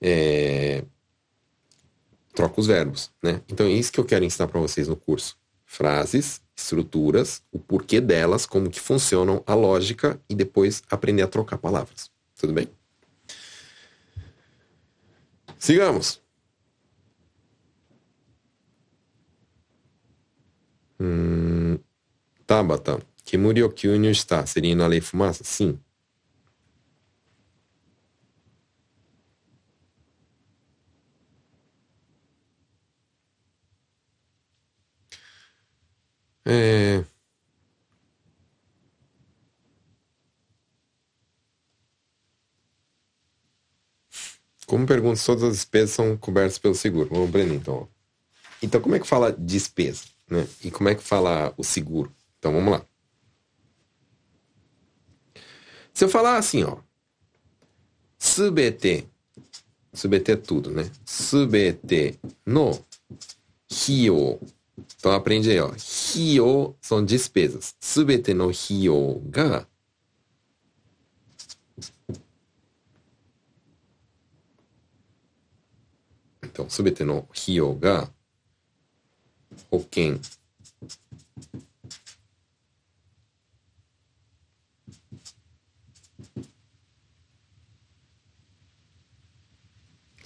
[0.00, 0.84] É,
[2.34, 3.42] troca os verbos, né?
[3.48, 5.36] Então é isso que eu quero ensinar para vocês no curso.
[5.64, 11.58] Frases, estruturas, o porquê delas, como que funcionam, a lógica e depois aprender a trocar
[11.58, 12.10] palavras.
[12.38, 12.68] Tudo bem?
[15.58, 16.20] Sigamos.
[20.99, 21.77] Hum,
[22.47, 24.45] Tabata, Kemuri o kyunyu está.
[24.45, 25.43] Seria inalar fumaça?
[25.43, 25.79] Sim.
[36.45, 37.03] É...
[44.67, 47.09] Como pergunto, todas as despesas são cobertas pelo seguro.
[47.09, 47.87] Vamos aprender então.
[48.61, 50.14] Então, como é que fala despesa?
[50.29, 50.47] Né?
[50.63, 52.13] E como é que fala o seguro?
[52.39, 52.85] Então vamos lá.
[55.93, 56.77] Se eu falar assim, ó.
[58.17, 59.07] Subete.
[59.93, 60.91] Subete é tudo, né?
[61.05, 62.71] Subete no
[63.71, 64.39] rio.
[64.97, 65.71] Então aprende aí, ó.
[66.13, 67.75] Rio são despesas.
[67.79, 69.67] Subete no rio ga.
[76.43, 78.09] Então, subete no rio ga
[79.70, 80.18] 費用が保険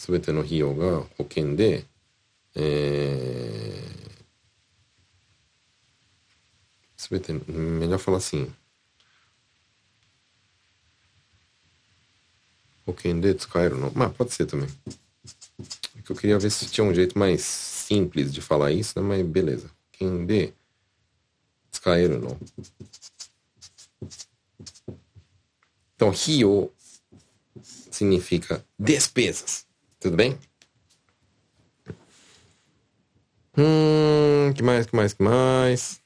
[0.04, 1.86] すべての費用が保険で、
[2.54, 3.74] é...
[6.96, 8.50] すべて、melhor falar assim.
[12.86, 14.68] 保険で使えるのまあ、pode ser também.
[15.98, 19.07] É que eu queria ver se tinha um jeito mais simples de falar isso, né?
[19.07, 19.71] mas beleza.
[19.91, 20.53] Quem dê,
[21.71, 22.37] descaíram não.
[25.95, 26.71] Então, rio
[27.89, 29.65] significa despesas.
[29.99, 30.37] Tudo bem?
[33.57, 35.99] Hum, que mais, que mais, que mais?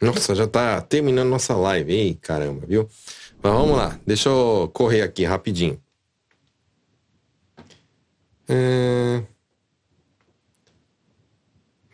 [0.00, 1.90] Nossa, já tá terminando nossa live.
[1.90, 2.88] Ei, caramba, viu?
[3.42, 5.82] Mas vamos lá, deixa eu correr aqui rapidinho.
[8.48, 9.24] É...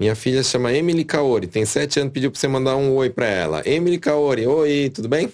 [0.03, 3.25] Minha filha chama Emily Kaori, tem sete anos, pediu pra você mandar um oi pra
[3.25, 3.63] ela.
[3.65, 5.33] Emily Kaori, oi, tudo bem?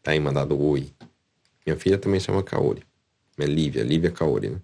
[0.00, 0.92] Tá aí mandado oi.
[1.66, 2.84] Minha filha também chama Kaori.
[3.36, 4.58] É Lívia, Lívia Kaori, né?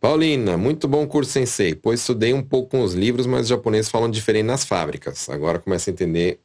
[0.00, 3.90] Paulina, muito bom curso sensei, pois estudei um pouco com os livros, mas os japoneses
[3.90, 5.28] falam diferente nas fábricas.
[5.28, 6.38] Agora começa a entender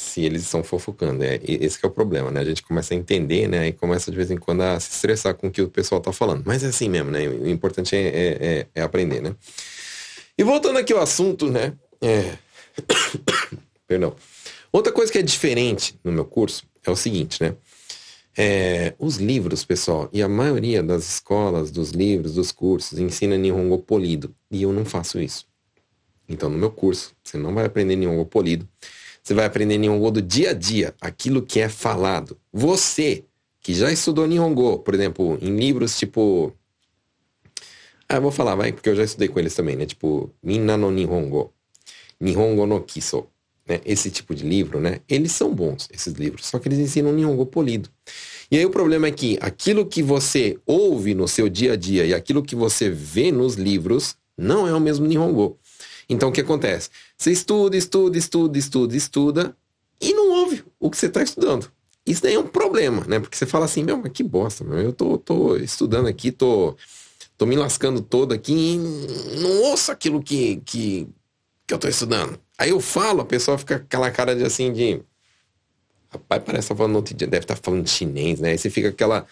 [0.00, 1.22] se eles estão fofocando.
[1.22, 2.40] É, esse é o problema, né?
[2.40, 3.68] A gente começa a entender, né?
[3.68, 6.12] E começa de vez em quando a se estressar com o que o pessoal tá
[6.12, 6.42] falando.
[6.46, 7.28] Mas é assim mesmo, né?
[7.28, 9.36] O importante é, é, é, é aprender, né?
[10.36, 11.74] E voltando aqui ao assunto, né?
[12.00, 12.32] É...
[13.86, 14.16] Perdão.
[14.72, 17.54] Outra coisa que é diferente no meu curso é o seguinte, né?
[18.36, 23.78] É, os livros, pessoal, e a maioria das escolas, dos livros, dos cursos, ensina Nihongo
[23.78, 24.34] polido.
[24.50, 25.46] E eu não faço isso.
[26.28, 28.66] Então, no meu curso, você não vai aprender Nihongo polido.
[29.22, 32.38] Você vai aprender Nihongo do dia a dia, aquilo que é falado.
[32.52, 33.24] Você,
[33.60, 36.52] que já estudou Nihongo, por exemplo, em livros tipo...
[38.08, 39.86] Ah, eu vou falar, vai, porque eu já estudei com eles também, né?
[39.86, 41.52] Tipo, Minna no Nihongo,
[42.20, 43.28] Nihongo no Kiso.
[43.68, 43.80] Né?
[43.84, 45.00] Esse tipo de livro, né?
[45.08, 47.88] Eles são bons, esses livros, só que eles ensinam Nihongo polido.
[48.50, 52.04] E aí o problema é que aquilo que você ouve no seu dia a dia
[52.04, 55.56] e aquilo que você vê nos livros não é o mesmo Nihongo.
[56.10, 56.90] Então o que acontece?
[57.16, 59.56] Você estuda, estuda, estuda, estuda, estuda
[60.00, 61.70] e não ouve o que você está estudando.
[62.04, 63.20] Isso daí é um problema, né?
[63.20, 64.78] Porque você fala assim, meu, mas que bosta, meu.
[64.80, 66.76] eu tô, tô estudando aqui, tô,
[67.38, 71.06] tô me lascando todo aqui e não ouço aquilo que, que,
[71.64, 72.40] que eu tô estudando.
[72.58, 75.00] Aí eu falo, a pessoa fica aquela cara de assim de.
[76.08, 78.50] Rapaz, parece que tá falando outro dia, deve estar tá falando chinês, né?
[78.50, 79.24] Aí você fica aquela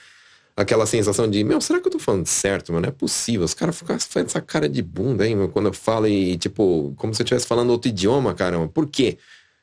[0.58, 2.82] aquela sensação de, meu, será que eu tô falando certo, mano?
[2.82, 3.44] Não é possível.
[3.44, 6.92] Os caras ficam fazendo essa cara de bunda aí, meu, quando eu falo e, tipo,
[6.96, 8.68] como se eu estivesse falando outro idioma, caramba.
[8.68, 9.18] Por quê?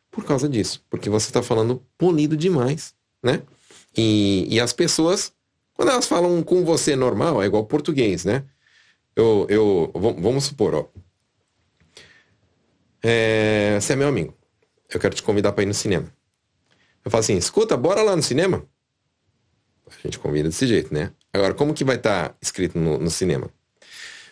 [0.09, 0.81] Por causa disso.
[0.89, 3.41] Porque você tá falando polido demais, né?
[3.95, 5.33] E, e as pessoas,
[5.73, 8.45] quando elas falam com você normal, é igual português, né?
[9.13, 10.85] Eu, eu, vamos supor, ó.
[13.03, 14.33] É, você é meu amigo.
[14.89, 16.07] Eu quero te convidar para ir no cinema.
[17.03, 18.65] Eu falo assim, escuta, bora lá no cinema.
[19.87, 21.11] A gente convida desse jeito, né?
[21.33, 23.49] Agora, como que vai estar tá escrito no, no cinema?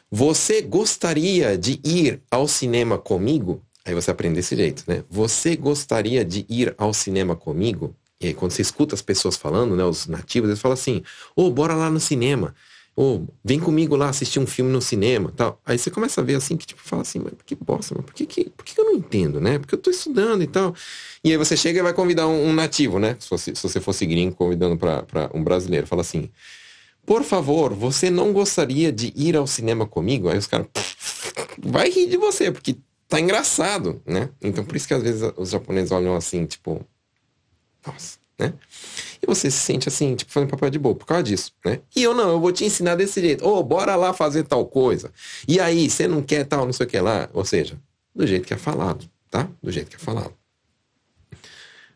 [0.09, 3.61] Você gostaria de ir ao cinema comigo?
[3.85, 5.03] Aí você aprende desse jeito, né?
[5.09, 7.95] Você gostaria de ir ao cinema comigo?
[8.21, 9.83] E aí, quando você escuta as pessoas falando, né?
[9.83, 11.03] Os nativos, eles falam assim:
[11.35, 12.55] Ô, oh, bora lá no cinema.
[12.95, 15.59] Ou vem comigo lá assistir um filme no cinema, tal.
[15.65, 18.13] Aí você começa a ver assim, que tipo, fala assim, mas que bosta, mas por
[18.13, 19.57] que, que, por que eu não entendo, né?
[19.57, 20.75] Porque eu tô estudando e tal.
[21.23, 23.17] E aí você chega e vai convidar um, um nativo, né?
[23.19, 26.29] Se, fosse, se você fosse gringo convidando para um brasileiro, fala assim,
[27.05, 30.29] por favor, você não gostaria de ir ao cinema comigo?
[30.29, 30.67] Aí os caras,
[31.57, 32.77] vai rir de você, porque
[33.07, 34.29] tá engraçado, né?
[34.41, 36.85] Então por isso que às vezes os japoneses olham assim, tipo,
[37.85, 38.53] nossa, né?
[39.23, 41.79] E você se sente assim, tipo, fazendo papel de bobo por causa disso, né?
[41.95, 43.45] E eu não, eu vou te ensinar desse jeito.
[43.47, 45.13] Ô, oh, bora lá fazer tal coisa.
[45.47, 47.29] E aí, você não quer tal, não sei o que lá.
[47.31, 47.79] Ou seja,
[48.13, 49.49] do jeito que é falado, tá?
[49.61, 50.33] Do jeito que é falado.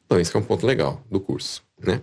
[0.05, 2.01] Então, esse é um ponto legal do curso, né?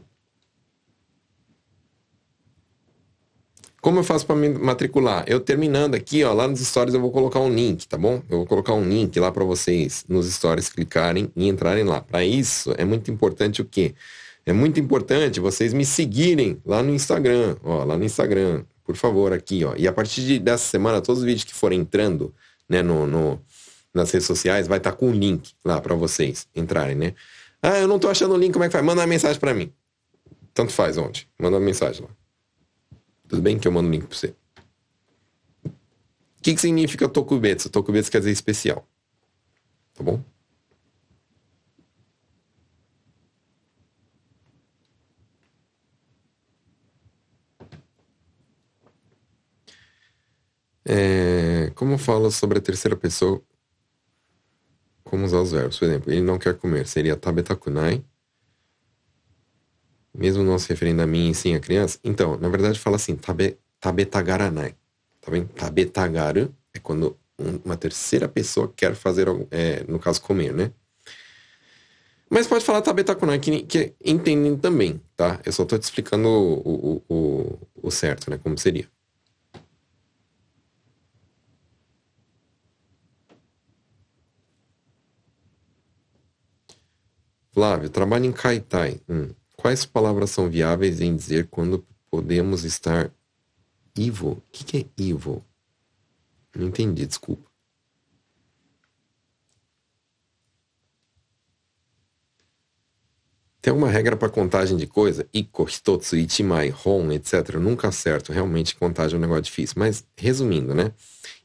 [3.80, 5.24] Como eu faço para me matricular?
[5.26, 8.22] Eu terminando aqui, ó, lá nos stories eu vou colocar um link, tá bom?
[8.30, 12.00] Eu vou colocar um link lá para vocês nos stories clicarem e entrarem lá.
[12.00, 13.94] Para isso é muito importante o quê?
[14.47, 19.32] É muito importante vocês me seguirem lá no Instagram, ó, lá no Instagram, por favor,
[19.32, 19.74] aqui, ó.
[19.76, 22.34] E a partir de, dessa semana, todos os vídeos que forem entrando,
[22.68, 23.40] né, no, no
[23.95, 27.14] nas redes sociais, vai estar tá com o um link lá para vocês entrarem, né?
[27.62, 28.84] Ah, eu não tô achando o link, como é que faz?
[28.84, 29.72] Manda uma mensagem para mim.
[30.53, 31.28] Tanto faz onde.
[31.38, 32.11] Manda uma mensagem lá.
[33.28, 34.34] Tudo bem que eu mando o link para você.
[35.64, 37.70] O que, que significa Tokubetsu?
[37.70, 38.86] Tokubetsu quer dizer especial.
[39.95, 40.22] Tá bom?
[50.87, 53.43] É, como fala sobre a terceira pessoa,
[55.03, 55.78] como usar os verbos?
[55.78, 58.05] Por exemplo, ele não quer comer, seria tabetakunai.
[60.12, 61.99] Mesmo não se referindo a mim e sim a criança.
[62.05, 64.74] Então, na verdade fala assim, tabe, tabetagaranai.
[65.20, 65.47] Tá bem?
[65.47, 67.16] Tabetagaru é quando
[67.64, 70.70] uma terceira pessoa quer fazer, é, no caso, comer, né?
[72.30, 75.41] Mas pode falar tabetakunai, que, que entendem também, tá?
[75.45, 78.39] Eu só tô te explicando o, o, o, o certo, né?
[78.39, 78.89] Como seria.
[87.55, 89.00] Flávio, trabalho em Kaitai.
[89.09, 89.30] Hum.
[89.57, 93.12] Quais palavras são viáveis em dizer quando podemos estar
[93.96, 94.30] evil?
[94.30, 95.40] O que, que é evil?
[96.52, 97.48] Não entendi, desculpa.
[103.62, 105.26] Tem uma regra para contagem de coisa?
[105.32, 107.55] Iko, hitotsu, ichimai, hon, etc.
[107.55, 108.32] nunca acerto.
[108.32, 109.76] Realmente, contagem é um negócio difícil.
[109.78, 110.92] Mas, resumindo, né?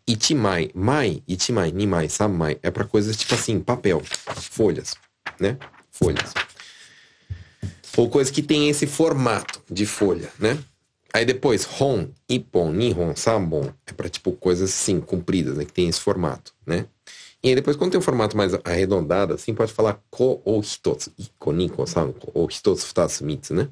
[0.07, 2.59] Ichimai, mai, ichimai, nimai, samai.
[2.63, 4.95] É para coisas tipo assim, papel, folhas,
[5.39, 5.57] né?
[6.01, 6.33] Folhas.
[7.97, 10.57] Ou coisa que tem esse formato de folha, né?
[11.13, 15.65] Aí depois, Hon, Ippon, Nihon, Sabon, é para tipo coisas assim, compridas, né?
[15.65, 16.85] Que tem esse formato, né?
[17.43, 21.11] E aí depois, quando tem um formato mais arredondado, assim, pode falar ko ou hitotsu.
[21.17, 23.69] Iko, niko, sanko, ou hitotsu, futatsu, mitsu, né?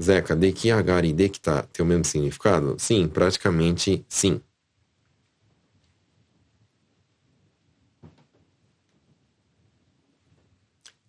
[0.00, 2.76] Zeca, deki agari e tá tem o mesmo significado?
[2.78, 4.40] Sim, praticamente sim.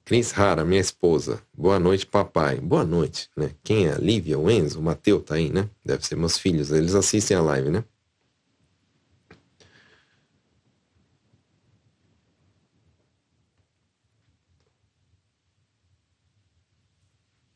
[0.06, 1.42] Cris Rara, minha esposa.
[1.52, 2.60] Boa noite, papai.
[2.60, 3.56] Boa noite, né?
[3.64, 3.96] Quem é?
[3.96, 5.68] Lívia, o Enzo, o Mateu tá aí, né?
[5.84, 6.72] Deve ser meus filhos.
[6.72, 7.84] Eles assistem a live, né?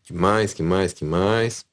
[0.02, 1.64] Que mais, que mais, que mais?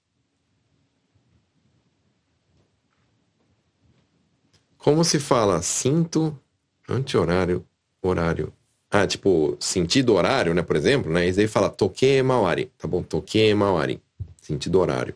[4.77, 6.39] Como se fala cinto
[6.87, 7.66] anti-horário,
[8.03, 8.53] horário
[8.91, 11.28] ah, tipo, sentido horário, né, por exemplo, né?
[11.28, 13.03] E aí fala toque mawari, tá bom?
[13.03, 14.01] Toque mawari,
[14.41, 15.14] sentido horário.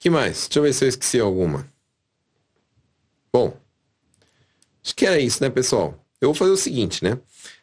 [0.00, 0.48] que mais?
[0.48, 1.70] Deixa eu ver se eu esqueci alguma.
[3.32, 3.54] Bom,
[4.82, 5.94] acho que era isso, né, pessoal?
[6.20, 7.18] Eu vou fazer o seguinte, né?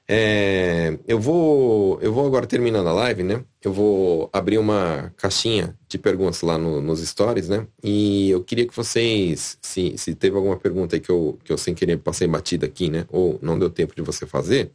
[0.07, 3.43] É, eu vou eu vou agora terminando a live, né?
[3.61, 7.65] Eu vou abrir uma caixinha de perguntas lá no, nos stories, né?
[7.83, 11.57] E eu queria que vocês, se, se teve alguma pergunta aí que eu, que eu
[11.57, 13.05] sem querer passei batida aqui, né?
[13.09, 14.71] Ou não deu tempo de você fazer,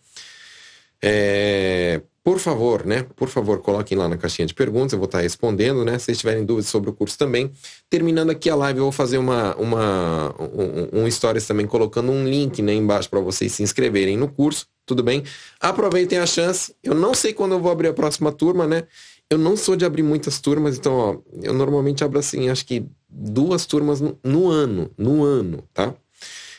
[1.03, 3.05] é, por favor, né?
[3.17, 5.99] Por favor, coloquem lá na caixinha de perguntas, eu vou estar respondendo, né?
[5.99, 7.51] Se vocês tiverem dúvidas sobre o curso também.
[7.91, 12.25] Terminando aqui a live, eu vou fazer uma, uma, um, um stories também, colocando um
[12.25, 15.25] link né, embaixo para vocês se inscreverem no curso, tudo bem?
[15.59, 16.73] Aproveitem a chance.
[16.83, 18.85] Eu não sei quando eu vou abrir a próxima turma, né?
[19.33, 22.85] Eu não sou de abrir muitas turmas, então, ó, eu normalmente abro assim, acho que
[23.09, 25.95] duas turmas no, no ano, no ano, tá?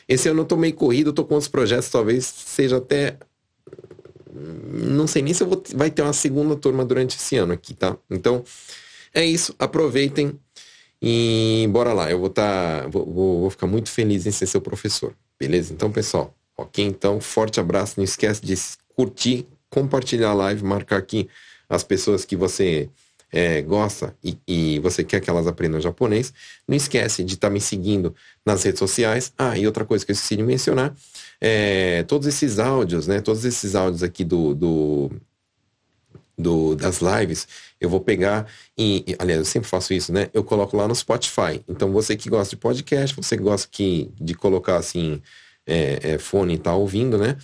[0.08, 3.16] Esse ano eu tô meio corrido, eu tô com outros projetos, talvez seja até
[4.34, 7.96] não sei nem se vou, vai ter uma segunda turma durante esse ano aqui, tá?
[8.10, 8.42] Então,
[9.14, 9.54] é isso.
[9.56, 10.38] Aproveitem
[11.00, 12.10] e bora lá.
[12.10, 12.82] Eu vou estar.
[12.82, 15.14] Tá, vou, vou, ficar muito feliz em ser seu professor.
[15.38, 15.72] Beleza?
[15.72, 16.84] Então, pessoal, ok?
[16.84, 17.94] Então, forte abraço.
[17.96, 18.54] Não esquece de
[18.96, 21.28] curtir, compartilhar a live, marcar aqui
[21.68, 22.88] as pessoas que você
[23.32, 26.32] é, gosta e, e, você quer que elas aprendam japonês.
[26.68, 28.14] Não esquece de estar tá me seguindo
[28.46, 29.32] nas redes sociais.
[29.36, 30.94] Ah, e outra coisa que eu esqueci de mencionar
[31.40, 33.20] é, todos esses áudios, né?
[33.20, 35.10] Todos esses áudios aqui do, do,
[36.38, 37.48] do, das lives,
[37.80, 38.46] eu vou pegar
[38.78, 40.30] e, e, aliás, eu sempre faço isso, né?
[40.32, 41.60] Eu coloco lá no Spotify.
[41.68, 45.20] Então, você que gosta de podcast, você que gosta que, de colocar assim,
[45.66, 47.36] é, é, fone e tá ouvindo, né?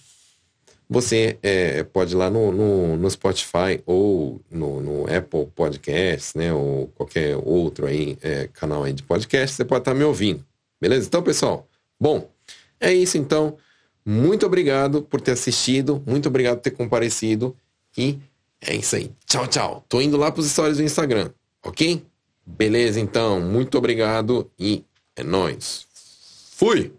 [0.93, 6.53] Você é, pode ir lá no, no, no Spotify ou no, no, Apple Podcasts, né?
[6.53, 10.45] Ou qualquer outro aí, é, canal aí de podcast, você pode estar tá me ouvindo.
[10.81, 11.07] Beleza?
[11.07, 11.69] Então, pessoal,
[11.99, 12.29] bom,
[12.81, 13.57] é isso então.
[14.05, 17.57] Muito obrigado por ter assistido, muito obrigado por ter comparecido
[17.97, 18.19] e
[18.61, 19.13] é isso aí.
[19.27, 19.85] Tchau, tchau.
[19.89, 21.31] Tô indo lá pros stories do Instagram,
[21.65, 22.03] ok?
[22.45, 23.41] Beleza, então.
[23.41, 24.83] Muito obrigado e
[25.15, 25.87] é nóis.
[26.57, 26.93] Fui!